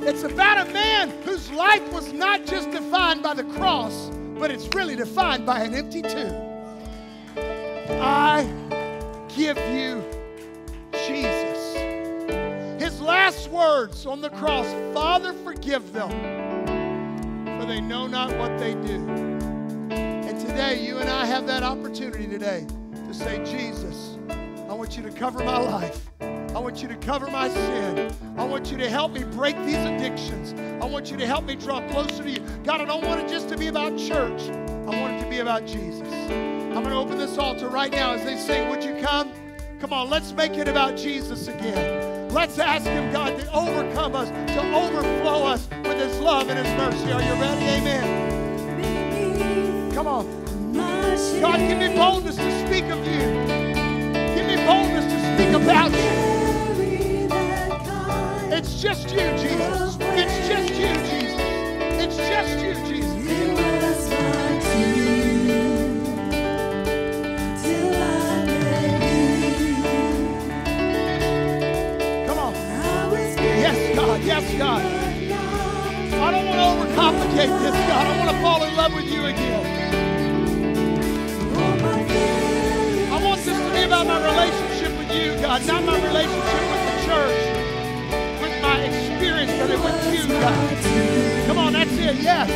It's 0.00 0.22
about 0.22 0.66
a 0.66 0.72
man 0.72 1.10
whose 1.24 1.50
life 1.50 1.92
was 1.92 2.10
not 2.14 2.46
just 2.46 2.70
defined 2.70 3.22
by 3.22 3.34
the 3.34 3.44
cross, 3.44 4.10
but 4.38 4.50
it's 4.50 4.66
really 4.74 4.96
defined 4.96 5.44
by 5.44 5.60
an 5.60 5.74
empty 5.74 6.00
tomb. 6.00 6.34
I 8.00 8.50
give 9.36 9.58
you 9.58 10.02
Jesus. 11.06 11.74
His 12.82 12.98
last 13.02 13.50
words 13.50 14.06
on 14.06 14.22
the 14.22 14.30
cross 14.30 14.66
Father, 14.94 15.34
forgive 15.44 15.92
them, 15.92 16.08
for 17.60 17.66
they 17.66 17.82
know 17.82 18.06
not 18.06 18.34
what 18.38 18.58
they 18.58 18.72
do. 18.72 19.21
Today, 20.42 20.84
you 20.84 20.98
and 20.98 21.08
I 21.08 21.24
have 21.24 21.46
that 21.46 21.62
opportunity 21.62 22.26
today 22.26 22.66
to 23.06 23.14
say, 23.14 23.38
Jesus, 23.44 24.18
I 24.68 24.74
want 24.74 24.96
you 24.96 25.02
to 25.04 25.10
cover 25.12 25.38
my 25.44 25.56
life. 25.56 26.04
I 26.20 26.58
want 26.58 26.82
you 26.82 26.88
to 26.88 26.96
cover 26.96 27.28
my 27.30 27.48
sin. 27.48 28.12
I 28.36 28.44
want 28.44 28.68
you 28.70 28.76
to 28.78 28.90
help 28.90 29.12
me 29.12 29.22
break 29.22 29.56
these 29.64 29.76
addictions. 29.76 30.52
I 30.82 30.86
want 30.86 31.12
you 31.12 31.16
to 31.16 31.26
help 31.28 31.44
me 31.44 31.54
draw 31.54 31.80
closer 31.90 32.24
to 32.24 32.28
you. 32.28 32.40
God, 32.64 32.80
I 32.80 32.84
don't 32.84 33.04
want 33.04 33.20
it 33.20 33.28
just 33.28 33.50
to 33.50 33.56
be 33.56 33.68
about 33.68 33.96
church. 33.96 34.42
I 34.50 35.00
want 35.00 35.14
it 35.14 35.22
to 35.22 35.30
be 35.30 35.38
about 35.38 35.64
Jesus. 35.64 36.12
I'm 36.12 36.82
going 36.82 36.90
to 36.90 36.96
open 36.96 37.18
this 37.18 37.38
altar 37.38 37.68
right 37.68 37.92
now 37.92 38.12
as 38.12 38.24
they 38.24 38.36
sing. 38.36 38.68
Would 38.68 38.82
you 38.82 38.96
come? 39.00 39.32
Come 39.78 39.92
on, 39.92 40.10
let's 40.10 40.32
make 40.32 40.54
it 40.54 40.66
about 40.66 40.96
Jesus 40.96 41.46
again. 41.46 42.28
Let's 42.30 42.58
ask 42.58 42.84
Him, 42.84 43.12
God, 43.12 43.38
to 43.38 43.52
overcome 43.52 44.16
us, 44.16 44.28
to 44.28 44.74
overflow 44.74 45.44
us 45.44 45.68
with 45.84 45.98
His 45.98 46.18
love 46.18 46.48
and 46.48 46.58
His 46.58 46.76
mercy. 46.76 47.12
Are 47.12 47.22
you 47.22 47.40
ready? 47.40 47.64
Amen. 47.80 48.21
Come 50.02 50.26
on. 50.26 50.26
God, 51.40 51.58
give 51.60 51.78
me 51.78 51.94
boldness 51.94 52.34
to 52.34 52.66
speak 52.66 52.86
of 52.86 52.98
you. 53.06 53.20
Give 54.34 54.46
me 54.48 54.56
boldness 54.66 55.04
to 55.04 55.18
speak 55.32 55.54
about 55.54 55.92
you. 55.92 56.10
It's 58.52 58.82
just 58.82 59.10
you, 59.12 59.30
Jesus. 59.38 59.96
It's 60.00 60.48
just 60.48 60.74
you, 60.74 60.92
Jesus. 61.06 61.40
It's 62.02 62.16
just 62.16 62.58
you, 62.64 62.74
Jesus. 62.88 64.08
Come 72.26 72.38
on. 72.40 72.54
Yes, 73.38 73.94
God. 73.94 74.20
Yes, 74.22 74.58
God. 74.58 74.82
I 76.12 76.30
don't 76.32 76.46
want 76.46 76.58
to 76.58 76.64
overcomplicate 76.64 77.62
this, 77.62 77.76
God. 77.86 78.06
I 78.08 78.18
want 78.18 78.30
to 78.32 78.42
fall 78.42 78.64
in 78.64 78.74
love 78.74 78.94
with 78.94 79.06
you 79.06 79.26
again. 79.26 79.81
Not 85.60 85.84
my 85.84 86.02
relationship 86.02 86.64
with 86.72 86.82
the 86.88 86.96
church, 87.04 88.40
with 88.40 88.62
my 88.62 88.78
experience, 88.80 89.52
but 89.60 89.70
it 89.70 89.78
with 89.78 90.14
you, 90.14 90.26
God. 90.40 91.46
Come 91.46 91.58
on, 91.58 91.74
that's 91.74 91.92
it. 91.92 92.16
Yes, 92.22 92.48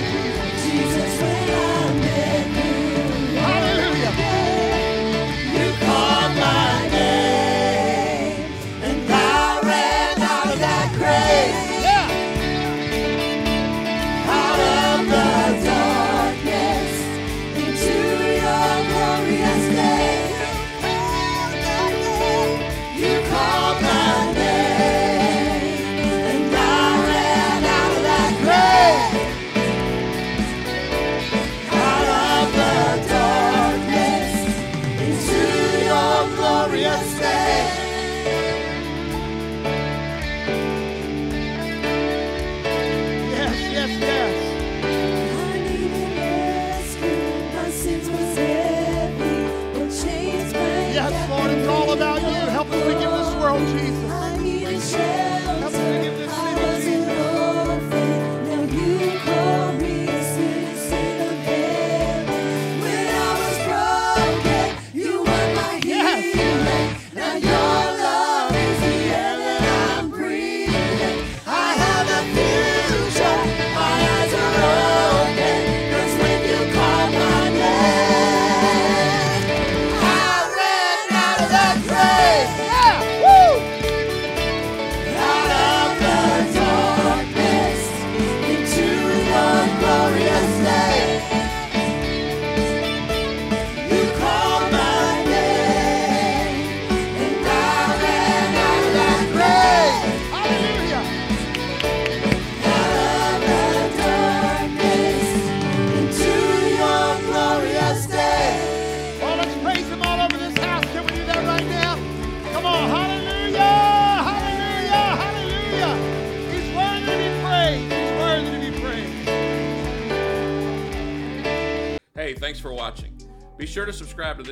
Jesus. 0.00 0.41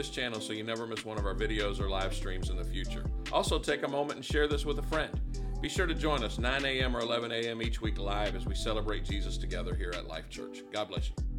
this 0.00 0.08
channel 0.08 0.40
so 0.40 0.54
you 0.54 0.64
never 0.64 0.86
miss 0.86 1.04
one 1.04 1.18
of 1.18 1.26
our 1.26 1.34
videos 1.34 1.78
or 1.78 1.90
live 1.90 2.14
streams 2.14 2.48
in 2.48 2.56
the 2.56 2.64
future. 2.64 3.04
Also, 3.34 3.58
take 3.58 3.82
a 3.82 3.88
moment 3.88 4.14
and 4.14 4.24
share 4.24 4.48
this 4.48 4.64
with 4.64 4.78
a 4.78 4.82
friend. 4.84 5.20
Be 5.60 5.68
sure 5.68 5.86
to 5.86 5.94
join 5.94 6.24
us 6.24 6.38
9 6.38 6.64
a.m. 6.64 6.96
or 6.96 7.00
11 7.00 7.30
a.m. 7.30 7.60
each 7.60 7.82
week 7.82 7.98
live 7.98 8.34
as 8.34 8.46
we 8.46 8.54
celebrate 8.54 9.04
Jesus 9.04 9.36
together 9.36 9.74
here 9.74 9.92
at 9.94 10.08
Life 10.08 10.30
Church. 10.30 10.62
God 10.72 10.88
bless 10.88 11.10
you. 11.10 11.29